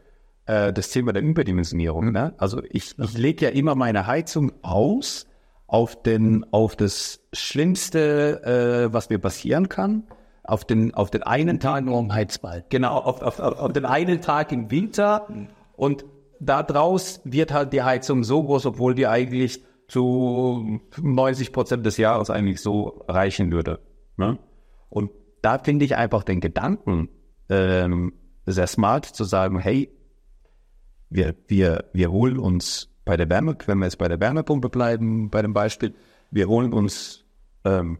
äh, 0.47 0.73
das 0.73 0.89
Thema 0.89 1.13
der 1.13 1.21
Überdimensionierung. 1.21 2.11
Ne? 2.11 2.33
Also 2.37 2.63
ich, 2.69 2.97
ich 2.97 3.17
lege 3.17 3.45
ja 3.45 3.51
immer 3.51 3.75
meine 3.75 4.07
Heizung 4.07 4.51
aus 4.63 5.27
auf 5.67 6.01
den, 6.01 6.45
auf 6.51 6.75
das 6.75 7.19
Schlimmste, 7.33 8.87
äh, 8.89 8.93
was 8.93 9.09
mir 9.09 9.19
passieren 9.19 9.69
kann. 9.69 10.03
Auf 10.43 10.63
den, 10.63 10.93
auf 10.93 11.11
den 11.11 11.23
einen 11.23 11.59
Tag. 11.59 11.83
Nur 11.83 11.99
im 11.99 12.13
Heizball. 12.13 12.65
Genau, 12.69 12.97
auf, 12.97 13.21
auf, 13.21 13.39
auf 13.39 13.73
den 13.73 13.85
einen 13.85 14.21
Tag 14.21 14.53
im 14.53 14.71
Winter. 14.71 15.27
Und 15.75 16.05
da 16.39 16.63
draus 16.63 17.19
wird 17.25 17.51
halt 17.51 17.73
die 17.73 17.83
Heizung 17.83 18.23
so 18.23 18.43
groß, 18.43 18.65
obwohl 18.65 18.95
die 18.95 19.07
eigentlich 19.07 19.61
zu 19.89 20.79
90 21.01 21.51
Prozent 21.51 21.85
des 21.85 21.97
Jahres 21.97 22.29
eigentlich 22.29 22.61
so 22.61 23.03
reichen 23.07 23.51
würde. 23.51 23.79
Ne? 24.15 24.39
Und 24.89 25.11
da 25.41 25.59
finde 25.59 25.83
ich 25.83 25.95
einfach 25.95 26.23
den 26.23 26.39
Gedanken 26.39 27.09
ähm, 27.49 28.13
sehr 28.45 28.67
smart 28.67 29.05
zu 29.05 29.25
sagen, 29.25 29.59
hey, 29.59 29.91
wir, 31.09 31.35
wir, 31.47 31.85
wir 31.93 32.11
holen 32.11 32.37
uns 32.37 32.89
bei 33.07 33.17
der 33.17 33.29
Wärme, 33.29 33.57
wenn 33.65 33.79
wir 33.79 33.85
jetzt 33.85 33.97
bei 33.97 34.07
der 34.07 34.19
Wärmepumpe 34.19 34.69
bleiben, 34.69 35.29
bei 35.29 35.41
dem 35.41 35.53
Beispiel, 35.53 35.95
wir 36.31 36.47
holen 36.47 36.73
uns 36.73 37.25
ähm, 37.63 37.99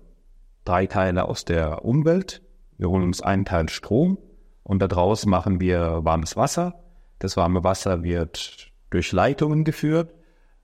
drei 0.66 0.86
Teile 0.86 1.26
aus 1.26 1.46
der 1.46 1.86
Umwelt, 1.86 2.42
wir 2.78 2.90
holen 2.90 3.04
uns 3.04 3.22
einen 3.22 3.46
Teil 3.46 3.70
Strom 3.70 4.18
und 4.64 4.82
daraus 4.82 5.26
machen 5.26 5.60
wir 5.60 6.04
warmes 6.04 6.36
Wasser. 6.36 6.84
Das 7.20 7.38
warme 7.38 7.64
Wasser 7.64 8.04
wird 8.04 8.72
durch 8.90 9.12
Leitungen 9.12 9.64
geführt 9.64 10.14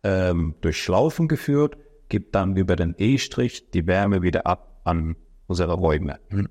ähm, 0.04 0.56
durch 0.62 0.82
Schlaufen 0.82 1.28
geführt, 1.28 1.78
gibt 2.10 2.36
dann 2.36 2.56
über 2.56 2.76
den 2.76 2.94
E-Strich 2.98 3.72
die 3.72 3.88
Wärme 3.88 4.22
wieder 4.22 4.46
ab 4.46 4.82
an 4.84 5.16
unsere 5.48 5.74
Räume. 5.74 6.20
Hm. 6.30 6.50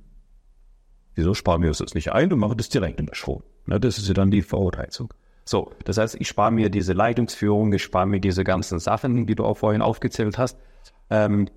Wieso 1.15 1.35
sparen 1.35 1.61
wir 1.61 1.69
uns 1.69 1.79
das 1.79 1.95
nicht 1.95 2.13
ein 2.13 2.33
und 2.33 2.39
machen 2.39 2.57
das 2.57 2.71
direkt 2.71 2.99
in 2.99 3.07
der 3.07 3.15
Strom? 3.15 3.43
Ne, 3.67 3.79
das 3.79 3.99
ist 3.99 4.09
ja 4.09 4.15
dann 4.15 4.31
die 4.31 4.43
Verurteilung. 4.43 5.13
So, 5.53 5.71
das 5.85 5.99
heißt, 5.99 6.17
ich 6.19 6.29
spare 6.29 6.51
mir 6.51 6.71
diese 6.71 6.95
Leitungsführung, 6.95 7.75
ich 7.75 7.83
spare 7.83 8.07
mir 8.07 8.21
diese 8.21 8.43
ganzen 8.43 8.79
Sachen, 8.79 9.27
die 9.27 9.35
du 9.35 9.45
auch 9.45 9.59
vorhin 9.59 9.83
aufgezählt 9.83 10.39
hast. 10.39 10.59
Ähm, 11.11 11.51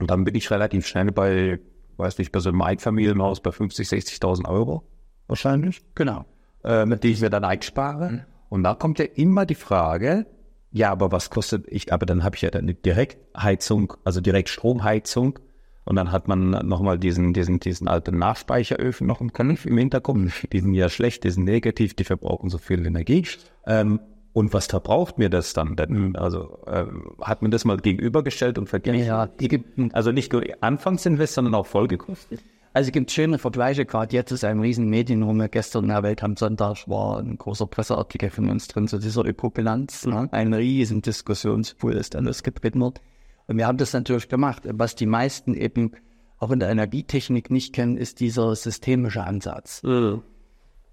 und 0.00 0.10
dann 0.10 0.24
bin 0.24 0.34
ich 0.34 0.50
relativ 0.50 0.84
schnell 0.84 1.12
bei, 1.12 1.60
weiß 1.96 2.18
nicht, 2.18 2.32
bei 2.32 2.40
so 2.40 2.48
einem 2.48 2.60
Einfamilienhaus 2.60 3.40
bei 3.40 3.52
50, 3.52 3.86
60.000 3.86 4.48
Euro 4.48 4.82
wahrscheinlich. 5.28 5.84
Genau. 5.94 6.24
Ähm, 6.64 6.98
die 7.00 7.12
ich 7.12 7.20
mir 7.20 7.30
dann 7.30 7.44
einspare. 7.44 8.10
Mhm. 8.10 8.20
Und 8.48 8.64
da 8.64 8.74
kommt 8.74 8.98
ja 8.98 9.04
immer 9.04 9.46
die 9.46 9.54
Frage, 9.54 10.26
ja, 10.72 10.90
aber 10.90 11.12
was 11.12 11.30
kostet 11.30 11.68
ich, 11.68 11.92
aber 11.92 12.06
dann 12.06 12.24
habe 12.24 12.34
ich 12.34 12.42
ja 12.42 12.50
dann 12.50 12.62
eine 12.62 12.74
Direktheizung, 12.74 13.94
also 14.02 14.20
Direktstromheizung. 14.20 15.38
Und 15.84 15.96
dann 15.96 16.12
hat 16.12 16.28
man 16.28 16.50
nochmal 16.50 16.98
diesen, 16.98 17.34
diesen, 17.34 17.60
diesen 17.60 17.88
alten 17.88 18.18
Nachspeicheröfen 18.18 19.06
noch 19.06 19.20
im, 19.20 19.30
im 19.38 19.78
Hinterkopf. 19.78 20.46
Die 20.52 20.60
sind 20.60 20.74
ja 20.74 20.88
schlecht, 20.88 21.24
die 21.24 21.30
sind 21.30 21.44
negativ, 21.44 21.94
die 21.94 22.04
verbrauchen 22.04 22.48
so 22.48 22.58
viel 22.58 22.86
Energie. 22.86 23.26
Ähm, 23.66 24.00
und 24.32 24.52
was 24.52 24.66
verbraucht 24.66 25.16
mir 25.18 25.30
das 25.30 25.52
dann 25.52 25.76
denn? 25.76 26.16
Also 26.16 26.58
ähm, 26.66 27.12
hat 27.20 27.42
man 27.42 27.52
das 27.52 27.64
mal 27.64 27.76
gegenübergestellt 27.76 28.58
und 28.58 28.68
verglichen? 28.68 29.06
Ja, 29.06 29.26
die 29.26 29.48
gibt, 29.48 29.94
also 29.94 30.10
nicht 30.10 30.32
nur 30.32 30.42
Anfangsinvest, 30.60 31.34
sondern 31.34 31.54
auch 31.54 31.66
Folgekosten. 31.66 32.38
Also 32.72 32.88
es 32.88 32.92
gibt 32.92 33.12
schöne 33.12 33.38
Vergleiche, 33.38 33.86
gerade 33.86 34.16
jetzt 34.16 34.32
ist 34.32 34.42
ein 34.42 34.58
riesen 34.58 34.90
Medienrummel. 34.90 35.48
Gestern 35.48 35.84
in 35.84 35.90
der 35.90 36.02
Welt 36.02 36.24
am 36.24 36.36
Sonntag 36.36 36.88
war 36.88 37.20
ein 37.20 37.38
großer 37.38 37.66
Presseartikel 37.68 38.30
von 38.30 38.50
uns 38.50 38.66
drin 38.66 38.88
zu 38.88 38.98
dieser 38.98 39.24
Ökobilanz. 39.24 40.06
Ne? 40.06 40.28
Ein 40.32 40.52
riesen 40.52 41.00
Diskussionspool 41.00 41.92
ist 41.92 42.16
alles 42.16 42.42
getreten 42.42 42.80
wird. 42.80 43.00
Und 43.46 43.58
wir 43.58 43.66
haben 43.66 43.78
das 43.78 43.92
natürlich 43.92 44.28
gemacht. 44.28 44.62
Was 44.64 44.94
die 44.94 45.06
meisten 45.06 45.54
eben 45.54 45.92
auch 46.38 46.50
in 46.50 46.60
der 46.60 46.70
Energietechnik 46.70 47.50
nicht 47.50 47.74
kennen, 47.74 47.96
ist 47.96 48.20
dieser 48.20 48.54
systemische 48.56 49.24
Ansatz. 49.24 49.82
Mhm. 49.82 50.22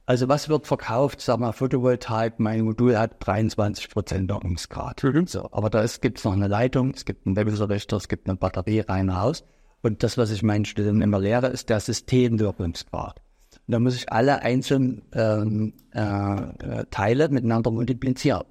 Also 0.05 0.27
was 0.27 0.49
wird 0.49 0.67
verkauft? 0.67 1.21
Sag 1.21 1.39
mal, 1.39 1.53
Photovoltaik, 1.53 2.39
mein 2.39 2.61
Modul 2.61 2.97
hat 2.97 3.15
23 3.25 3.89
Prozent 3.89 4.29
Wirkungsgrad. 4.29 5.03
Mhm. 5.03 5.27
So, 5.27 5.49
aber 5.51 5.69
da 5.69 5.85
gibt 6.01 6.17
es 6.17 6.25
noch 6.25 6.33
eine 6.33 6.47
Leitung, 6.47 6.91
es 6.93 7.05
gibt 7.05 7.25
einen 7.25 7.35
Wechselrichter, 7.35 7.97
es 7.97 8.07
gibt 8.07 8.27
eine 8.27 8.37
Batterie 8.37 8.81
rein 8.81 9.09
raus. 9.09 9.43
Und 9.81 10.03
das, 10.03 10.17
was 10.17 10.31
ich 10.31 10.43
meinen 10.43 10.65
Studenten 10.65 11.01
immer 11.01 11.19
lehre, 11.19 11.47
ist 11.47 11.69
der 11.69 11.79
Systemwirkungsgrad. 11.79 13.21
Und 13.67 13.73
dann 13.73 13.83
muss 13.83 13.95
ich 13.95 14.11
alle 14.11 14.41
einzelnen 14.41 15.03
ähm, 15.13 15.73
äh, 15.91 16.85
Teile 16.89 17.29
miteinander 17.29 17.71
multiplizieren. 17.71 18.41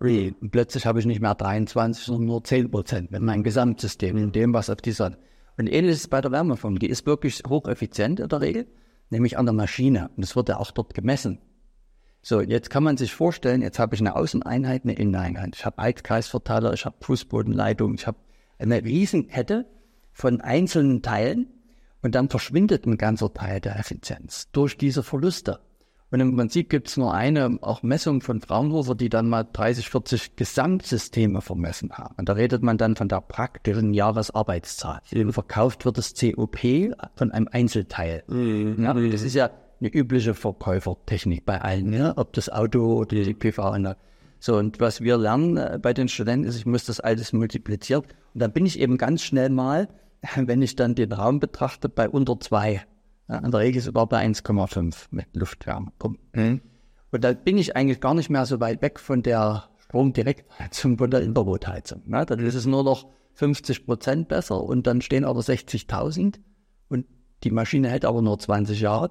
Und 0.41 0.51
plötzlich 0.51 0.87
habe 0.87 1.01
ich 1.01 1.07
nicht 1.07 1.21
mehr 1.21 1.35
23, 1.35 2.05
sondern 2.05 2.27
nur 2.27 2.45
10 2.45 2.71
Prozent 2.71 3.11
mit 3.11 3.21
meinem 3.21 3.43
Gesamtsystem, 3.43 4.17
in 4.17 4.33
dem, 4.33 4.55
was 4.55 4.71
auf 4.71 4.77
dieser. 4.77 5.17
Und 5.59 5.67
ähnlich 5.67 5.93
ist 5.93 6.01
es 6.01 6.09
bei 6.09 6.21
der 6.21 6.33
Wärmepumpe. 6.33 6.79
Die 6.79 6.89
ist 6.89 7.07
wirklich 7.07 7.43
hocheffizient 7.47 8.21
in 8.21 8.29
der 8.29 8.41
Regel, 8.41 8.67
nämlich 9.11 9.37
an 9.37 9.47
der 9.47 9.53
Maschine. 9.53 10.11
Und 10.17 10.25
das 10.25 10.37
wird 10.37 10.49
ja 10.49 10.59
auch 10.59 10.71
dort 10.71 10.95
gemessen. 10.95 11.41
So, 12.23 12.41
jetzt 12.41 12.71
kann 12.71 12.83
man 12.83 12.97
sich 12.97 13.15
vorstellen, 13.15 13.63
jetzt 13.63 13.79
habe 13.79 13.95
ich 13.95 14.01
eine 14.01 14.15
Außeneinheit, 14.15 14.85
eine 14.85 14.93
Inneneinheit. 14.93 15.57
Ich 15.57 15.65
habe 15.65 15.79
Altkreisverteiler, 15.79 16.73
ich 16.73 16.85
habe 16.85 16.97
Fußbodenleitung, 17.01 17.95
ich 17.95 18.07
habe 18.07 18.19
eine 18.59 18.85
Riesenkette 18.85 19.67
von 20.13 20.41
einzelnen 20.41 21.03
Teilen 21.03 21.47
und 22.03 22.15
dann 22.15 22.29
verschwindet 22.29 22.87
ein 22.87 22.99
ganzer 22.99 23.33
Teil 23.33 23.61
der 23.61 23.79
Effizienz 23.79 24.49
durch 24.53 24.77
diese 24.77 25.03
Verluste. 25.03 25.61
Und 26.13 26.19
im 26.19 26.37
Prinzip 26.37 26.71
gibt 26.71 26.89
es 26.89 26.97
nur 26.97 27.15
eine 27.15 27.59
auch 27.61 27.85
Messung 27.85 28.21
von 28.21 28.41
Fraunhofer, 28.41 28.97
die 28.97 29.09
dann 29.09 29.29
mal 29.29 29.47
30, 29.53 29.91
40 29.91 30.35
Gesamtsysteme 30.35 31.41
vermessen 31.41 31.93
haben. 31.93 32.17
Und 32.19 32.29
da 32.29 32.33
redet 32.33 32.63
man 32.65 32.79
dann 32.79 32.97
von 32.97 33.09
der 33.09 33.21
praktischen 33.21 33.95
Jahresarbeitszahl. 33.95 35.01
Verkauft 35.31 35.85
wird 35.85 35.99
das 35.99 36.15
COP 36.15 36.59
von 37.15 37.31
einem 37.31 37.49
Einzelteil. 37.53 38.25
Mhm. 38.27 38.83
Ja, 38.83 38.93
das 38.93 39.23
ist 39.23 39.35
ja 39.35 39.51
eine 39.81 39.89
übliche 39.89 40.35
Verkäufertechnik 40.35 41.47
bei 41.47 41.61
allen, 41.61 41.93
ja? 41.93 42.13
ob 42.17 42.33
das 42.33 42.51
Auto 42.51 42.99
oder 42.99 43.23
die 43.23 43.35
PV-Anlage. 43.35 43.99
So, 44.41 44.57
und 44.57 44.81
was 44.81 45.03
wir 45.03 45.17
lernen 45.19 45.59
äh, 45.59 45.79
bei 45.81 45.93
den 45.93 46.09
Studenten 46.09 46.49
ist, 46.49 46.57
ich 46.57 46.67
muss 46.67 46.85
das 46.87 46.99
alles 46.99 47.33
multiplizieren. 47.33 48.05
Und 48.35 48.41
dann 48.41 48.53
bin 48.53 48.67
ich 48.67 48.81
eben 48.81 48.97
ganz 48.97 49.23
schnell 49.23 49.51
mal, 49.51 49.89
wenn 50.37 50.63
ich 50.63 50.77
dann 50.77 50.95
den 50.95 51.13
Raum 51.13 51.41
betrachte, 51.41 51.89
bei 51.89 52.09
unter 52.09 52.39
zwei. 52.41 52.83
Ja, 53.29 53.39
in 53.39 53.51
der 53.51 53.61
Regel 53.61 53.81
sogar 53.81 54.09
bei 54.09 54.25
1,5 54.27 55.07
mit 55.11 55.27
Luftwärmepumpen. 55.35 56.21
Mhm. 56.33 56.61
Und 57.13 57.25
da 57.25 57.33
bin 57.33 57.59
ich 57.59 57.77
eigentlich 57.77 58.01
gar 58.01 58.15
nicht 58.15 58.31
mehr 58.31 58.47
so 58.47 58.61
weit 58.61 58.83
weg 58.83 58.99
von 58.99 59.23
der 59.23 59.69
Stromdirektheizung, 59.79 60.99
von 60.99 61.11
der 61.11 61.23
Infrarotheizung. 61.23 62.03
Ja, 62.11 62.25
dann 62.25 62.41
ist 62.41 62.55
es 62.55 62.67
nur 62.67 62.85
noch 62.85 63.07
50 63.35 63.87
Prozent 63.87 64.29
besser 64.29 64.63
und 64.63 64.87
dann 64.87 65.01
stehen 65.01 65.25
aber 65.25 65.41
60.000 65.41 66.41
und 66.89 67.07
die 67.43 67.51
Maschine 67.51 67.89
hält 67.89 68.05
aber 68.05 68.21
nur 68.21 68.39
20 68.39 68.81
Jahre. 68.81 69.11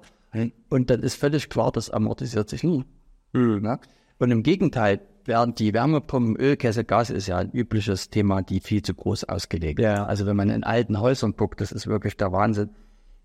Und 0.68 0.90
dann 0.90 1.00
ist 1.02 1.16
völlig 1.16 1.48
klar, 1.48 1.72
das 1.72 1.90
amortisiert 1.90 2.48
sich 2.48 2.62
nie. 2.62 2.84
Mhm. 3.32 3.64
Ja? 3.64 3.80
Und 4.18 4.30
im 4.30 4.42
Gegenteil, 4.42 5.00
während 5.24 5.58
die 5.58 5.72
Wärmepumpen, 5.72 6.36
Ölkessel, 6.36 6.84
Gas 6.84 7.10
ist 7.10 7.26
ja 7.26 7.38
ein 7.38 7.50
übliches 7.50 8.10
Thema, 8.10 8.42
die 8.42 8.60
viel 8.60 8.82
zu 8.82 8.94
groß 8.94 9.24
ausgelegt. 9.24 9.80
Ja. 9.80 10.06
Also 10.06 10.26
wenn 10.26 10.36
man 10.36 10.50
in 10.50 10.64
alten 10.64 11.00
Häusern 11.00 11.34
guckt, 11.36 11.60
das 11.60 11.72
ist 11.72 11.86
wirklich 11.86 12.16
der 12.16 12.32
Wahnsinn. 12.32 12.70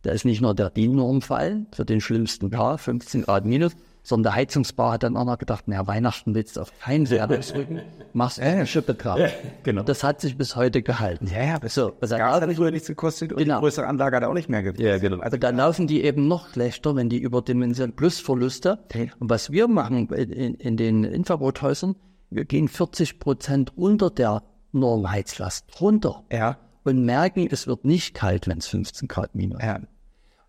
Da 0.02 0.12
ist 0.12 0.26
nicht 0.26 0.42
nur 0.42 0.54
der 0.54 0.70
DIN-Normfall 0.70 1.66
für 1.74 1.86
den 1.86 2.00
schlimmsten 2.00 2.50
Jahr, 2.50 2.78
15 2.78 3.24
Grad 3.24 3.46
minus, 3.46 3.76
sondern 4.06 4.32
der 4.32 4.36
Heizungsbauer 4.36 4.94
hat 4.94 5.04
dann 5.04 5.18
auch 5.18 5.26
noch 5.26 5.38
gedacht, 5.38 5.68
naja, 5.68 5.86
Weihnachten 5.88 6.36
willst 6.36 6.58
du 6.58 6.62
auf 6.62 6.72
keinen 6.80 7.10
Wertungsrücken, 7.10 7.82
machst 8.14 8.38
du 8.38 8.44
eine 8.44 8.68
Schippe 8.68 8.94
drauf. 8.94 9.20
Ja, 9.20 9.30
genau. 9.64 9.84
Das 9.84 10.04
hat 10.04 10.22
sich 10.22 10.38
bis 10.38 10.56
heute 10.56 10.84
gehalten. 10.84 11.28
Ja, 11.28 11.44
ja, 11.44 11.60
so. 11.68 11.92
Das 12.00 12.12
hat 12.12 12.20
Gas 12.20 12.42
hat 12.42 12.54
früher 12.54 12.72
nichts 12.72 12.88
gekostet 12.88 13.34
und 13.34 13.40
genau. 13.40 13.56
die 13.56 13.62
größere 13.62 13.88
Anlage 13.88 14.18
hat 14.18 14.24
auch 14.24 14.34
nicht 14.34 14.48
mehr 14.48 14.62
gekostet. 14.62 14.86
Ja, 14.86 14.98
genau. 15.00 15.20
Also 15.22 15.38
dann 15.38 15.58
laufen 15.58 15.88
die 15.88 16.04
eben 16.04 16.28
noch 16.28 16.50
schlechter, 16.54 16.96
wenn 16.96 17.10
die 17.10 17.18
überdimensionieren, 17.18 17.96
plus 17.96 18.20
Verluste. 18.20 18.80
Und 19.20 19.30
was 19.30 19.52
wir 19.52 19.68
machen 19.68 20.08
in, 20.10 20.54
in 20.56 20.78
den 20.78 21.04
Infrarothäusern, 21.04 21.96
wir 22.30 22.46
gehen 22.46 22.68
40 22.68 23.20
Prozent 23.20 23.76
unter 23.76 24.10
der 24.12 24.44
Normheizlast 24.72 25.82
runter. 25.82 26.24
Ja. 26.32 26.58
Und 26.84 27.04
merken, 27.04 27.48
es 27.50 27.66
wird 27.66 27.86
nicht 27.86 28.14
kalt, 28.14 28.48
wenn 28.48 28.60
es 28.60 28.68
15 28.68 29.08
Grad 29.08 29.34
minus. 29.34 29.62
Ja. 29.62 29.80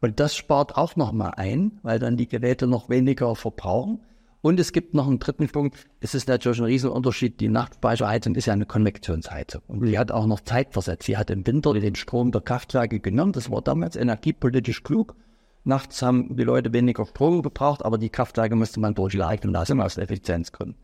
Und 0.01 0.21
das 0.21 0.37
spart 0.37 0.77
auch 0.77 0.97
nochmal 0.97 1.33
ein, 1.37 1.79
weil 1.83 1.99
dann 1.99 2.17
die 2.17 2.29
Geräte 2.29 2.67
noch 2.67 2.89
weniger 2.89 3.35
verbrauchen. 3.35 4.01
Und 4.43 4.61
es 4.61 4.73
gibt 4.73 4.95
noch 4.95 5.09
einen 5.09 5.19
dritten 5.19 5.49
Punkt. 5.49 5.77
Es 6.01 6.15
ist 6.15 6.29
natürlich 6.29 6.61
ein 6.61 6.67
Riesenunterschied. 6.67 7.41
Die 7.41 7.49
Nachtspeicherheizung 7.49 8.35
ist 8.37 8.47
ja 8.47 8.53
eine 8.53 8.67
Konvektionsheizung. 8.67 9.63
Und 9.67 9.85
die 9.85 9.99
hat 9.99 10.13
auch 10.13 10.27
noch 10.27 10.41
Zeit 10.41 10.73
versetzt. 10.73 11.07
Sie 11.07 11.17
hat 11.17 11.31
im 11.31 11.47
Winter 11.47 11.75
den 11.75 11.97
Strom 11.97 12.31
der 12.31 12.43
Kraftwerke 12.43 13.01
genommen. 13.01 13.33
Das 13.33 13.51
war 13.51 13.63
damals 13.63 13.97
energiepolitisch 13.97 14.85
klug. 14.85 15.17
Nachts 15.65 16.01
haben 16.01 16.37
die 16.37 16.45
Leute 16.45 16.73
weniger 16.73 17.07
Strom 17.07 17.43
gebraucht, 17.43 17.85
aber 17.85 17.99
die 17.99 18.09
Kraftwerke 18.09 18.55
musste 18.55 18.79
man 18.79 18.95
durchlagern 18.95 19.51
lassen 19.51 19.81
aus 19.81 19.99
Effizienzgründen. 19.99 20.77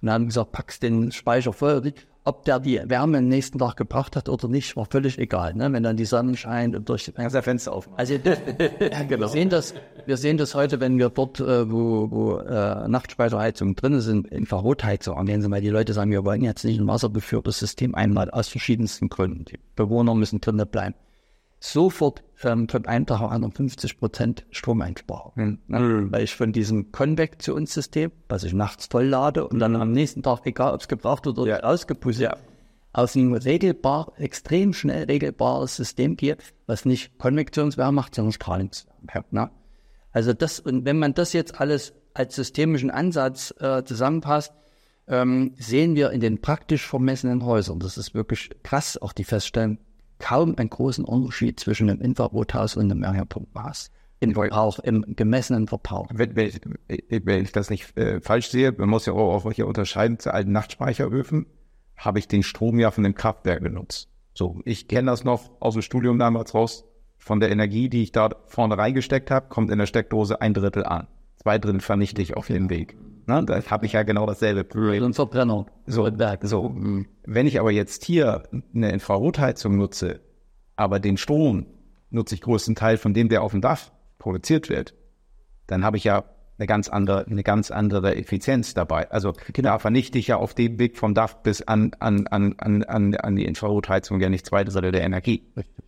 Und 0.00 0.06
dann 0.06 0.14
haben 0.14 0.26
gesagt, 0.26 0.52
packst 0.52 0.84
den 0.84 1.10
Speicher 1.10 1.52
voll 1.52 1.92
ob 2.28 2.44
der 2.44 2.60
die 2.60 2.78
Wärme 2.84 3.18
am 3.18 3.28
nächsten 3.28 3.58
Tag 3.58 3.76
gebracht 3.76 4.14
hat 4.14 4.28
oder 4.28 4.48
nicht, 4.48 4.76
war 4.76 4.84
völlig 4.84 5.18
egal. 5.18 5.54
Ne? 5.54 5.72
Wenn 5.72 5.82
dann 5.82 5.96
die 5.96 6.04
Sonne 6.04 6.36
scheint 6.36 6.76
und 6.76 6.86
durch 6.86 7.10
das 7.16 7.44
Fenster 7.44 7.72
auf. 7.72 7.88
Also 7.96 8.14
ja, 8.80 9.02
genau. 9.04 9.20
wir 9.20 9.28
sehen 9.28 9.48
das, 9.48 9.72
wir 10.04 10.18
sehen 10.18 10.36
das 10.36 10.54
heute, 10.54 10.78
wenn 10.78 10.98
wir 10.98 11.08
dort, 11.08 11.40
äh, 11.40 11.70
wo, 11.70 12.10
wo 12.10 12.36
äh, 12.36 12.86
Nachtspeicherheizungen 12.86 13.76
drin 13.76 14.00
sind, 14.02 14.26
Infrarotheizung 14.28 15.16
angehen 15.16 15.40
Sie 15.40 15.48
mal, 15.48 15.62
die 15.62 15.70
Leute 15.70 15.94
sagen, 15.94 16.10
wir 16.10 16.24
wollen 16.26 16.42
jetzt 16.42 16.64
nicht 16.64 16.78
ein 16.78 16.86
wassergeführtes 16.86 17.58
System 17.58 17.94
einmal 17.94 18.30
aus 18.30 18.48
verschiedensten 18.48 19.08
Gründen. 19.08 19.46
Die 19.46 19.58
Bewohner 19.74 20.14
müssen 20.14 20.42
drinnen 20.42 20.68
bleiben 20.68 20.94
sofort 21.60 22.22
ähm, 22.42 22.68
von 22.68 22.86
einem 22.86 23.06
Tag 23.06 23.20
auf 23.20 23.30
anderen 23.30 23.52
50 23.52 23.98
Prozent 23.98 24.46
Stromeinsparung. 24.50 25.32
Mhm. 25.34 25.58
Ne? 25.66 26.06
Weil 26.10 26.24
ich 26.24 26.34
von 26.34 26.52
diesem 26.52 26.92
Konvektionssystem, 26.92 28.12
was 28.28 28.44
ich 28.44 28.52
nachts 28.52 28.86
voll 28.86 29.06
lade 29.06 29.46
und 29.46 29.58
dann 29.58 29.76
am 29.76 29.92
nächsten 29.92 30.22
Tag, 30.22 30.40
egal 30.44 30.74
ob 30.74 30.80
es 30.80 30.88
gebraucht 30.88 31.26
wird 31.26 31.38
oder 31.38 31.60
ja. 31.60 31.64
ausgepustet, 31.64 32.24
ja. 32.24 32.36
aus 32.92 33.16
einem 33.16 33.34
regelbar, 33.34 34.12
extrem 34.16 34.72
schnell 34.72 35.04
regelbares 35.04 35.76
System 35.76 36.16
gehe, 36.16 36.36
was 36.66 36.84
nicht 36.84 37.18
Konvektionswärme 37.18 37.92
macht, 37.92 38.14
sondern 38.14 38.32
Strahlungswärme. 38.32 39.26
Ne? 39.30 39.50
Also 40.12 40.32
das, 40.32 40.60
und 40.60 40.84
wenn 40.84 40.98
man 40.98 41.14
das 41.14 41.32
jetzt 41.32 41.60
alles 41.60 41.92
als 42.14 42.34
systemischen 42.34 42.90
Ansatz 42.90 43.54
äh, 43.60 43.84
zusammenpasst, 43.84 44.52
ähm, 45.06 45.54
sehen 45.58 45.94
wir 45.94 46.10
in 46.10 46.20
den 46.20 46.40
praktisch 46.40 46.86
vermessenen 46.86 47.44
Häusern, 47.44 47.80
das 47.80 47.96
ist 47.96 48.14
wirklich 48.14 48.50
krass, 48.62 49.00
auch 49.00 49.12
die 49.12 49.24
Feststellung, 49.24 49.78
kaum 50.18 50.56
einen 50.56 50.70
großen 50.70 51.04
Unterschied 51.04 51.60
zwischen 51.60 51.88
einem 51.88 52.00
Infrarothaus 52.00 52.76
und 52.76 52.90
einem 52.90 53.02
Wärmepumpenhaus. 53.02 53.90
Im 54.20 54.34
Verbrauch, 54.34 54.80
im 54.80 55.04
gemessenen 55.14 55.68
Verbrauch. 55.68 56.08
Wenn, 56.12 56.34
wenn, 56.34 56.48
ich, 56.48 56.60
wenn 57.24 57.44
ich 57.44 57.52
das 57.52 57.70
nicht 57.70 57.96
äh, 57.96 58.20
falsch 58.20 58.48
sehe, 58.48 58.72
man 58.72 58.88
muss 58.88 59.06
ja 59.06 59.12
auch, 59.12 59.44
auch 59.44 59.52
hier 59.52 59.68
unterscheiden 59.68 60.18
zu 60.18 60.34
alten 60.34 60.50
Nachtspeicheröfen, 60.50 61.46
habe 61.96 62.18
ich 62.18 62.26
den 62.26 62.42
Strom 62.42 62.80
ja 62.80 62.90
von 62.90 63.04
dem 63.04 63.14
Kraftwerk 63.14 63.62
benutzt. 63.62 64.08
So, 64.34 64.60
ich 64.64 64.88
kenne 64.88 65.10
das 65.10 65.24
noch 65.24 65.50
aus 65.60 65.74
dem 65.74 65.82
Studium 65.82 66.18
damals 66.18 66.54
raus. 66.54 66.84
Von 67.16 67.40
der 67.40 67.50
Energie, 67.50 67.88
die 67.88 68.02
ich 68.02 68.12
da 68.12 68.30
vorne 68.46 68.78
reingesteckt 68.78 69.30
habe, 69.30 69.48
kommt 69.48 69.70
in 69.70 69.78
der 69.78 69.86
Steckdose 69.86 70.40
ein 70.40 70.54
Drittel 70.54 70.84
an. 70.84 71.08
Zwei 71.36 71.58
Drittel 71.58 71.80
vernichte 71.80 72.22
ich 72.22 72.36
auf 72.36 72.46
dem 72.46 72.70
Weg. 72.70 72.96
Na, 73.28 73.42
da 73.42 73.62
habe 73.62 73.84
ich 73.84 73.92
ja 73.92 74.04
genau 74.04 74.24
dasselbe 74.24 74.64
Problem. 74.64 75.04
Und 75.04 75.12
Verbrenner. 75.12 75.66
So, 75.86 76.10
so. 76.40 76.74
Wenn 77.26 77.46
ich 77.46 77.60
aber 77.60 77.70
jetzt 77.70 78.02
hier 78.04 78.44
eine 78.74 78.90
Infrarotheizung 78.90 79.76
nutze, 79.76 80.20
aber 80.76 80.98
den 80.98 81.18
Strom 81.18 81.66
nutze 82.08 82.34
ich 82.34 82.40
größtenteils 82.40 83.02
von 83.02 83.12
dem, 83.12 83.28
der 83.28 83.42
auf 83.42 83.52
dem 83.52 83.60
Dach 83.60 83.90
produziert 84.18 84.70
wird, 84.70 84.94
dann 85.66 85.84
habe 85.84 85.98
ich 85.98 86.04
ja 86.04 86.24
eine 86.56 86.66
ganz 86.66 86.88
andere, 86.88 87.26
eine 87.26 87.42
ganz 87.42 87.70
andere 87.70 88.16
Effizienz 88.16 88.72
dabei. 88.72 89.10
Also 89.10 89.34
genau. 89.52 89.72
da 89.72 89.78
vernichte 89.78 90.18
ich 90.18 90.28
ja 90.28 90.38
auf 90.38 90.54
dem 90.54 90.78
Weg 90.78 90.96
vom 90.96 91.12
Dach 91.12 91.34
bis 91.34 91.60
an, 91.60 91.90
an, 91.98 92.26
an, 92.28 92.54
an, 92.58 93.14
an 93.14 93.36
die 93.36 93.44
Infrarotheizung 93.44 94.20
ja 94.22 94.30
nicht 94.30 94.46
zwei 94.46 94.64
Drittel 94.64 94.90
der 94.90 95.02
Energie. 95.02 95.42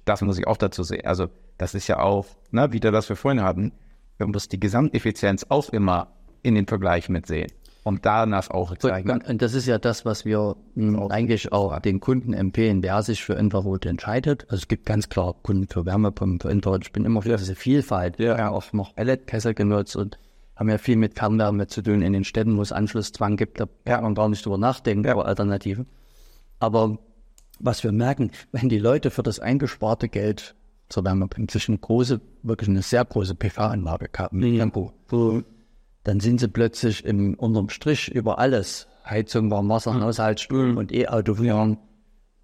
Das 0.04 0.20
muss 0.20 0.38
ich 0.38 0.46
auch 0.46 0.58
dazu 0.58 0.82
sehen. 0.82 1.06
Also 1.06 1.28
das 1.56 1.74
ist 1.74 1.88
ja 1.88 2.00
auch, 2.00 2.26
ne, 2.50 2.74
wieder 2.74 2.92
das 2.92 3.08
wir 3.08 3.16
vorhin 3.16 3.42
hatten, 3.42 3.72
wir 4.18 4.26
muss 4.26 4.48
die 4.48 4.60
Gesamteffizienz 4.60 5.46
auch 5.48 5.70
immer 5.70 6.19
in 6.42 6.54
den 6.54 6.66
Vergleich 6.66 7.08
mitsehen. 7.08 7.50
Und 7.82 8.04
danach 8.04 8.50
auch 8.50 8.76
zeigen. 8.76 9.10
Und, 9.10 9.26
und 9.26 9.40
das 9.40 9.54
ist 9.54 9.66
ja 9.66 9.78
das, 9.78 10.04
was 10.04 10.24
wir 10.26 10.56
mh, 10.74 11.08
eigentlich 11.10 11.50
auch 11.50 11.78
den 11.80 12.00
Kunden 12.00 12.34
empfehlen, 12.34 12.82
wer 12.82 13.02
sich 13.02 13.24
für 13.24 13.34
Infrarot 13.34 13.86
entscheidet. 13.86 14.44
Also 14.44 14.56
es 14.56 14.68
gibt 14.68 14.84
ganz 14.84 15.08
klar 15.08 15.34
Kunden 15.42 15.66
für 15.66 15.86
Wärmepumpen, 15.86 16.40
für 16.40 16.50
Infrarot. 16.50 16.84
Ich 16.84 16.92
bin 16.92 17.06
immer 17.06 17.22
für 17.22 17.36
diese 17.36 17.54
Vielfalt. 17.54 18.18
Ja, 18.18 18.36
ja 18.36 18.50
auch 18.50 18.72
noch 18.74 18.96
LED-Kessel 18.96 19.54
genutzt 19.54 19.96
und 19.96 20.18
haben 20.56 20.68
ja 20.68 20.76
viel 20.76 20.96
mit 20.96 21.18
Fernwärme 21.18 21.68
zu 21.68 21.80
tun 21.80 22.02
in 22.02 22.12
den 22.12 22.24
Städten, 22.24 22.58
wo 22.58 22.62
es 22.62 22.70
Anschlusszwang 22.70 23.38
gibt. 23.38 23.60
Da 23.60 23.66
kann 23.86 24.02
man 24.02 24.14
gar 24.14 24.28
nicht 24.28 24.44
drüber 24.44 24.58
nachdenken 24.58 25.06
ja. 25.06 25.12
über 25.12 25.24
Alternativen. 25.24 25.86
Aber 26.58 26.98
was 27.58 27.82
wir 27.82 27.92
merken, 27.92 28.30
wenn 28.52 28.68
die 28.68 28.78
Leute 28.78 29.10
für 29.10 29.22
das 29.22 29.40
eingesparte 29.40 30.10
Geld 30.10 30.54
zur 30.90 31.04
Wärmepumpe 31.04 31.52
sich 31.52 31.68
eine 31.68 31.78
große, 31.78 32.20
wirklich 32.42 32.68
eine 32.68 32.82
sehr 32.82 33.04
große 33.04 33.34
PV-Anlage 33.36 34.10
haben, 34.18 34.42
ja. 34.42 34.58
Tempo, 34.58 34.92
dann 36.04 36.20
sind 36.20 36.40
sie 36.40 36.48
plötzlich 36.48 37.04
im 37.04 37.34
unterm 37.34 37.68
Strich 37.68 38.10
über 38.10 38.38
alles, 38.38 38.88
Heizung, 39.04 39.50
Warmwasser, 39.50 39.92
mhm. 39.92 40.02
Haushaltsstrom 40.02 40.72
mhm. 40.72 40.76
und 40.76 40.92
E-Auto 40.92 41.34
fahren, 41.34 41.78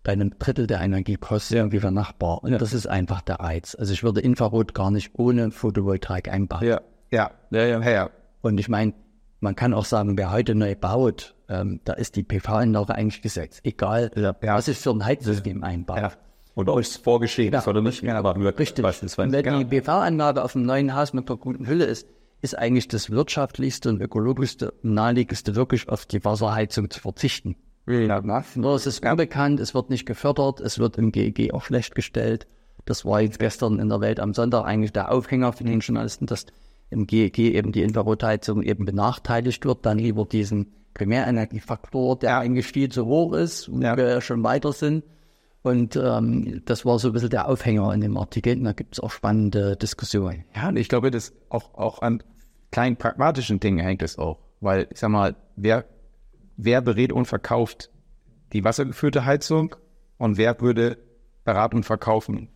bei 0.03 0.13
einem 0.13 0.39
Drittel 0.39 0.67
der 0.67 0.81
Energiekosten 0.81 1.57
ja. 1.57 1.73
wie 1.73 1.81
für 1.81 1.91
Nachbar. 1.91 2.45
Und 2.45 2.53
ja. 2.53 2.59
das 2.59 2.73
ist 2.73 2.87
einfach 2.87 3.23
der 3.23 3.41
Reiz. 3.41 3.75
Also 3.79 3.93
ich 3.93 4.05
würde 4.05 4.21
Infrarot 4.21 4.73
gar 4.73 4.91
nicht 4.91 5.13
ohne 5.19 5.51
Photovoltaik 5.51 6.29
einbauen. 6.29 6.65
Ja, 6.65 6.81
ja, 7.11 7.31
ja, 7.51 7.65
ja. 7.65 7.91
ja. 7.91 8.11
Und 8.41 8.59
ich 8.59 8.69
meine, 8.69 8.95
man 9.41 9.57
kann 9.57 9.75
auch 9.75 9.85
sagen, 9.85 10.17
wer 10.17 10.31
heute 10.31 10.55
neu 10.55 10.75
baut, 10.77 11.35
ähm, 11.49 11.81
da 11.85 11.95
ist 11.95 12.17
die 12.17 12.23
PV-Anlage 12.23 12.95
eigentlich 12.95 13.23
gesetzt. 13.23 13.61
Egal, 13.65 14.11
ja. 14.15 14.35
was 14.41 14.69
ich 14.69 14.79
für 14.79 14.91
ein 14.91 15.05
Heizsystem 15.05 15.65
einbaue. 15.65 15.99
Ja. 15.99 16.13
Oder 16.55 16.73
ob 16.73 16.81
es 16.81 16.97
vorgeschrieben 16.97 17.59
ist 17.59 17.69
oder 17.69 17.83
nicht. 17.83 18.03
Ja, 18.03 18.19
aber 18.19 18.35
richtig. 18.59 18.85
Wenn 18.85 19.31
die 19.33 19.65
PV-Anlage 19.65 20.43
auf 20.43 20.57
einem 20.57 20.67
neuen 20.67 20.95
Haus 20.95 21.13
mit 21.13 21.29
einer 21.29 21.37
guten 21.37 21.67
Hülle 21.67 21.85
ist, 21.85 22.07
ist 22.47 22.57
eigentlich 22.57 22.87
das 22.87 23.11
wirtschaftlichste 23.11 23.89
und 23.89 24.01
ökologischste 24.01 24.71
und 24.71 24.95
naheliegendste 24.95 25.57
wirklich 25.57 25.89
auf 25.89 26.07
die 26.07 26.25
Wasserheizung 26.25 26.89
zu 26.91 27.01
verzichten. 27.01 27.57
Ja, 27.89 28.23
Nur 28.55 28.75
es 28.75 28.87
ist 28.87 29.05
unbekannt, 29.05 29.61
es 29.61 29.75
wird 29.75 29.91
nicht 29.91 30.07
gefördert, 30.07 30.61
es 30.61 30.79
wird 30.79 30.97
im 30.97 31.13
GEG 31.13 31.53
auch 31.53 31.63
schlecht 31.63 31.95
gestellt. 31.95 32.47
Das 32.85 33.05
war 33.05 33.21
jetzt 33.21 33.41
gestern 33.41 33.81
in 33.81 33.89
der 33.89 34.01
Welt 34.01 34.21
am 34.21 34.33
Sonntag 34.33 34.65
eigentlich 34.65 34.93
der 34.93 35.11
Aufhänger 35.11 35.53
für 35.53 35.65
den 35.65 35.81
Journalisten, 35.81 36.27
dass 36.27 36.47
im 36.91 37.07
GEG 37.07 37.39
eben 37.39 37.73
die 37.73 37.83
Infrarotheizung 37.83 38.63
eben 38.63 38.85
benachteiligt 38.85 39.65
wird, 39.65 39.85
dann 39.85 39.99
lieber 39.99 40.25
diesen 40.25 40.73
Primärenergiefaktor, 40.95 42.19
der 42.19 42.39
eigentlich 42.39 42.67
viel 42.67 42.89
zu 42.89 43.07
hoch 43.07 43.33
ist 43.35 43.69
und 43.69 43.83
ja. 43.83 43.97
wir 43.97 44.21
schon 44.21 44.43
weiter 44.45 44.73
sind. 44.73 45.05
Und 45.63 45.97
ähm, 45.97 46.63
das 46.65 46.85
war 46.85 47.01
so 47.01 47.09
ein 47.09 47.13
bisschen 47.13 47.31
der 47.31 47.49
Aufhänger 47.49 47.93
in 47.93 48.01
dem 48.01 48.17
Artikel. 48.17 48.57
Und 48.57 48.65
da 48.65 48.73
gibt 48.73 48.95
es 48.95 49.01
auch 49.01 49.11
spannende 49.11 49.77
Diskussionen. 49.77 50.45
Ja, 50.55 50.69
und 50.69 50.77
ich 50.77 50.89
glaube, 50.89 51.11
das 51.11 51.33
auch, 51.49 51.75
auch 51.75 52.03
an 52.03 52.23
kleinen 52.77 52.97
pragmatischen 52.97 53.59
Dingen 53.59 53.79
hängt 53.79 54.03
es 54.03 54.19
auch. 54.19 54.39
Weil, 54.61 54.87
ich 54.91 54.99
sag 54.99 55.09
mal, 55.09 55.35
wer, 55.57 55.87
wer 56.59 56.83
berät 56.83 57.11
und 57.11 57.25
verkauft 57.25 57.91
die 58.53 58.65
wassergeführte 58.65 59.25
Heizung 59.25 59.75
und 60.19 60.37
wer 60.37 60.61
würde 60.61 60.99
beraten 61.43 61.77
und 61.77 61.85
verkaufen 61.85 62.51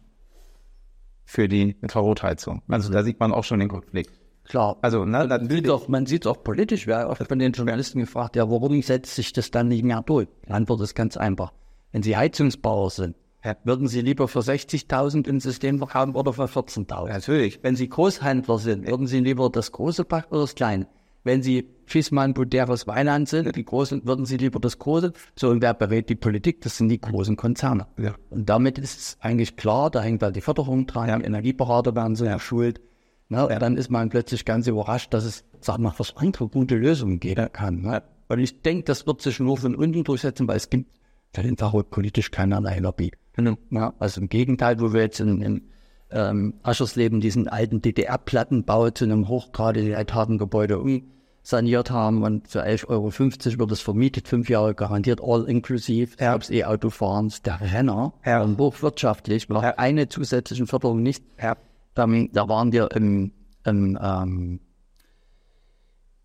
für 1.24 1.48
die 1.48 1.74
Infrarotheizung? 1.80 2.60
Also 2.68 2.92
da 2.92 3.02
sieht 3.02 3.18
man 3.18 3.32
auch 3.32 3.44
schon 3.44 3.60
den 3.60 3.70
Konflikt. 3.70 4.12
Klar. 4.44 4.76
Also, 4.82 5.06
ne, 5.06 5.26
man 5.26 5.48
sieht 5.48 5.70
auch, 5.70 5.88
man 5.88 6.04
sieht 6.04 6.26
auch 6.26 6.44
politisch. 6.44 6.86
Wer 6.86 7.08
oft 7.08 7.26
von 7.26 7.38
den 7.38 7.52
Journalisten 7.52 8.00
gefragt, 8.00 8.36
ja, 8.36 8.50
warum 8.50 8.82
setzt 8.82 9.14
sich 9.14 9.32
das 9.32 9.50
dann 9.50 9.68
nicht 9.68 9.84
mehr 9.84 10.02
durch? 10.02 10.28
Die 10.46 10.50
Antwort 10.50 10.82
ist 10.82 10.94
ganz 10.94 11.16
einfach. 11.16 11.50
Wenn 11.92 12.02
Sie 12.02 12.14
Heizungsbauer 12.14 12.90
sind. 12.90 13.16
Würden 13.64 13.88
Sie 13.88 14.02
lieber 14.02 14.28
für 14.28 14.40
60.000 14.40 15.28
ein 15.28 15.40
System 15.40 15.78
verkaufen 15.78 16.14
oder 16.14 16.32
für 16.32 16.44
14.000? 16.44 17.08
Natürlich. 17.08 17.60
Wenn 17.62 17.76
Sie 17.76 17.88
Großhändler 17.88 18.58
sind, 18.58 18.86
würden 18.86 19.06
Sie 19.06 19.20
lieber 19.20 19.50
das 19.50 19.72
große 19.72 20.04
Pack 20.04 20.26
oder 20.30 20.42
das 20.42 20.54
kleine? 20.54 20.86
Wenn 21.22 21.42
Sie 21.42 21.68
Fissmann, 21.84 22.32
Buderus, 22.32 22.86
Weiland 22.86 23.28
sind, 23.28 23.54
die 23.54 23.64
großen, 23.64 24.06
würden 24.06 24.24
Sie 24.24 24.38
lieber 24.38 24.58
das 24.58 24.78
große? 24.78 25.12
So, 25.36 25.50
und 25.50 25.60
wer 25.60 25.74
berät 25.74 26.08
die 26.08 26.14
Politik? 26.14 26.62
Das 26.62 26.76
sind 26.76 26.88
die 26.88 27.00
großen 27.00 27.36
Konzerne. 27.36 27.86
Ja. 27.98 28.14
Und 28.30 28.48
damit 28.48 28.78
ist 28.78 28.98
es 28.98 29.16
eigentlich 29.20 29.56
klar, 29.56 29.90
da 29.90 30.00
hängt 30.00 30.22
halt 30.22 30.36
die 30.36 30.40
Förderung 30.40 30.86
dran, 30.86 31.08
ja. 31.08 31.18
die 31.18 31.24
Energieberater 31.24 31.94
werden 31.94 32.16
so 32.16 32.24
geschult. 32.24 32.80
Ne? 33.28 33.46
Ja. 33.50 33.58
Dann 33.58 33.76
ist 33.76 33.90
man 33.90 34.08
plötzlich 34.08 34.44
ganz 34.44 34.66
überrascht, 34.66 35.12
dass 35.12 35.24
es, 35.24 35.44
sag 35.60 35.78
mal, 35.78 35.92
was 35.98 36.16
andere 36.16 36.48
gute 36.48 36.76
Lösungen 36.76 37.20
geben 37.20 37.52
kann. 37.52 37.82
Ne? 37.82 38.02
Und 38.28 38.38
ich 38.38 38.62
denke, 38.62 38.84
das 38.84 39.06
wird 39.06 39.20
sich 39.20 39.40
nur 39.40 39.56
von 39.56 39.74
unten 39.74 40.04
durchsetzen, 40.04 40.48
weil 40.48 40.56
es 40.56 40.70
gibt 40.70 40.90
Tag 41.32 41.90
politisch 41.90 42.30
keinerlei 42.30 42.78
Lobby. 42.78 43.12
Genau. 43.34 43.56
Ja, 43.70 43.94
also 43.98 44.20
im 44.20 44.28
Gegenteil, 44.28 44.80
wo 44.80 44.92
wir 44.92 45.02
jetzt 45.02 45.20
in, 45.20 45.40
in 45.40 45.62
ähm, 46.10 46.54
Aschersleben 46.62 47.20
diesen 47.20 47.48
alten 47.48 47.82
DDR-Plattenbau 47.82 48.90
zu 48.90 49.04
einem 49.04 49.28
hochgradigen 49.28 50.38
Gebäude 50.38 50.80
umsaniert 50.80 51.90
haben 51.90 52.22
und 52.22 52.48
für 52.48 52.64
11,50 52.64 52.88
Euro 52.88 53.12
wird 53.60 53.72
es 53.72 53.80
vermietet, 53.80 54.26
fünf 54.28 54.48
Jahre 54.48 54.74
garantiert, 54.74 55.20
all 55.22 55.44
inclusive, 55.48 56.16
ja. 56.18 56.32
selbst 56.32 56.50
E-Autofahrens, 56.50 57.42
der 57.42 57.60
Renner, 57.60 58.12
ja. 58.24 58.42
und 58.42 58.58
hochwirtschaftlich, 58.58 59.46
braucht 59.46 59.64
ja. 59.64 59.74
eine 59.78 60.08
zusätzliche 60.08 60.66
Förderung 60.66 61.02
nicht. 61.02 61.24
Ja. 61.40 61.56
Ähm, 61.96 62.30
da 62.32 62.48
waren 62.48 62.72
wir 62.72 62.90
im, 62.92 63.32
im 63.64 63.98
ähm, 64.00 64.60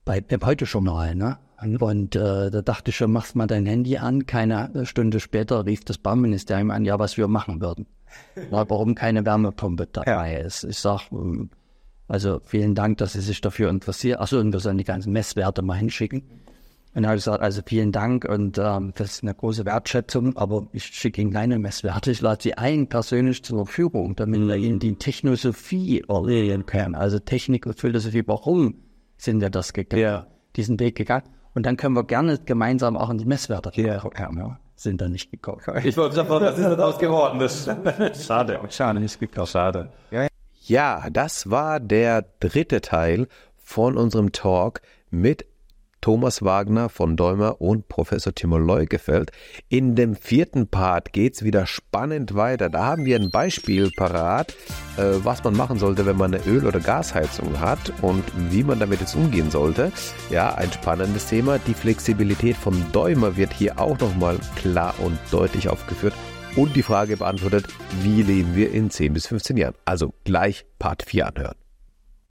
bei, 0.03 0.23
im 0.27 0.45
Heute-Journal, 0.45 1.15
ne? 1.15 1.39
Und 1.65 2.15
äh, 2.15 2.51
da 2.51 2.61
dachte 2.61 2.91
ich 2.91 2.97
schon, 2.97 3.11
machst 3.11 3.35
mal 3.35 3.47
dein 3.47 3.65
Handy 3.65 3.97
an. 3.97 4.25
Keine 4.25 4.85
Stunde 4.85 5.19
später 5.19 5.65
rief 5.65 5.83
das 5.83 5.97
Bauministerium 5.97 6.71
an, 6.71 6.85
ja, 6.85 6.99
was 6.99 7.17
wir 7.17 7.27
machen 7.27 7.61
würden. 7.61 7.87
Ja, 8.51 8.69
warum 8.69 8.95
keine 8.95 9.25
Wärmepumpe 9.25 9.87
dabei 9.91 10.33
ja. 10.33 10.39
ist. 10.39 10.63
Ich 10.63 10.77
sag, 10.77 11.11
ähm, 11.11 11.49
also 12.07 12.39
vielen 12.43 12.75
Dank, 12.75 12.97
dass 12.99 13.13
Sie 13.13 13.21
sich 13.21 13.41
dafür 13.41 13.69
interessieren. 13.69 14.19
Achso, 14.19 14.39
und 14.39 14.53
wir 14.53 14.59
sollen 14.59 14.77
die 14.77 14.83
ganzen 14.83 15.11
Messwerte 15.11 15.61
mal 15.61 15.77
hinschicken. 15.77 16.21
Und 16.95 17.01
dann 17.01 17.07
habe 17.07 17.17
ich 17.17 17.25
gesagt, 17.25 17.43
also 17.43 17.61
vielen 17.65 17.91
Dank 17.91 18.23
und 18.23 18.57
ähm, 18.57 18.93
das 18.95 19.15
ist 19.15 19.23
eine 19.23 19.33
große 19.33 19.65
Wertschätzung, 19.65 20.37
aber 20.37 20.67
ich 20.71 20.85
schicke 20.85 21.21
Ihnen 21.21 21.33
keine 21.33 21.59
Messwerte. 21.59 22.11
Ich 22.11 22.21
lade 22.21 22.41
Sie 22.41 22.53
ein 22.53 22.87
persönlich 22.87 23.43
zur 23.43 23.65
Verfügung, 23.65 24.15
damit 24.15 24.47
wir 24.47 24.55
Ihnen 24.55 24.79
die 24.79 24.95
Technosophie 24.95 26.05
erleben 26.07 26.65
können. 26.65 26.95
Also 26.95 27.19
Technik 27.19 27.65
und 27.65 27.77
Philosophie, 27.77 28.23
warum 28.27 28.75
sind 29.17 29.41
wir 29.41 29.49
das 29.49 29.73
gegangen, 29.73 30.01
ja. 30.01 30.27
diesen 30.55 30.79
Weg 30.79 30.95
gegangen? 30.95 31.25
Und 31.55 31.65
dann 31.65 31.77
können 31.77 31.95
wir 31.95 32.03
gerne 32.03 32.37
gemeinsam 32.37 32.95
auch 32.97 33.09
in 33.09 33.17
die 33.17 33.25
Messwerte 33.25 33.71
ja. 33.81 33.99
gucken. 33.99 34.37
Ja. 34.37 34.59
Sind 34.75 35.01
da 35.01 35.07
nicht 35.07 35.31
gekommen. 35.31 35.61
Ich 35.83 35.95
wollte 35.95 36.15
sagen, 36.15 36.29
was 36.29 36.59
ist 36.59 36.65
daraus 36.65 36.99
geworden? 36.99 37.39
Das 37.39 37.69
schade. 38.27 38.59
Schade, 38.69 38.99
nicht 38.99 39.19
gekommen. 39.19 39.47
Schade. 39.47 39.89
Ja. 40.11 40.27
ja, 40.63 41.09
das 41.09 41.49
war 41.49 41.79
der 41.79 42.25
dritte 42.41 42.81
Teil 42.81 43.27
von 43.57 43.97
unserem 43.97 44.33
Talk 44.33 44.81
mit 45.09 45.45
Thomas 46.05 46.43
Wagner 46.43 46.89
von 46.89 47.17
Däumer 47.17 47.59
und 47.59 47.87
Professor 47.87 48.31
Timo 48.31 48.59
Leugefeld. 48.59 49.31
In 49.69 49.95
dem 49.95 50.15
vierten 50.15 50.67
Part 50.67 51.13
geht 51.13 51.33
es 51.33 51.43
wieder 51.43 51.65
spannend 51.65 52.35
weiter. 52.35 52.69
Da 52.69 52.85
haben 52.85 53.05
wir 53.05 53.15
ein 53.15 53.31
Beispiel 53.31 53.89
parat, 53.89 54.51
äh, 54.97 55.15
was 55.23 55.43
man 55.43 55.57
machen 55.57 55.79
sollte, 55.79 56.05
wenn 56.05 56.15
man 56.15 56.31
eine 56.31 56.43
Öl- 56.45 56.67
oder 56.67 56.79
Gasheizung 56.79 57.59
hat 57.59 57.91
und 58.03 58.23
wie 58.51 58.63
man 58.63 58.79
damit 58.79 58.99
jetzt 58.99 59.15
umgehen 59.15 59.49
sollte. 59.49 59.91
Ja, 60.29 60.53
ein 60.53 60.71
spannendes 60.71 61.25
Thema. 61.25 61.57
Die 61.57 61.73
Flexibilität 61.73 62.55
von 62.55 62.75
Däumer 62.91 63.35
wird 63.35 63.51
hier 63.51 63.79
auch 63.79 63.97
nochmal 63.97 64.37
klar 64.57 64.93
und 64.99 65.17
deutlich 65.31 65.69
aufgeführt 65.69 66.13
und 66.55 66.75
die 66.75 66.83
Frage 66.83 67.17
beantwortet, 67.17 67.65
wie 68.03 68.21
leben 68.21 68.55
wir 68.55 68.71
in 68.71 68.91
10 68.91 69.11
bis 69.11 69.25
15 69.25 69.57
Jahren. 69.57 69.73
Also 69.85 70.13
gleich 70.23 70.67
Part 70.77 71.01
4 71.01 71.25
anhören. 71.25 71.64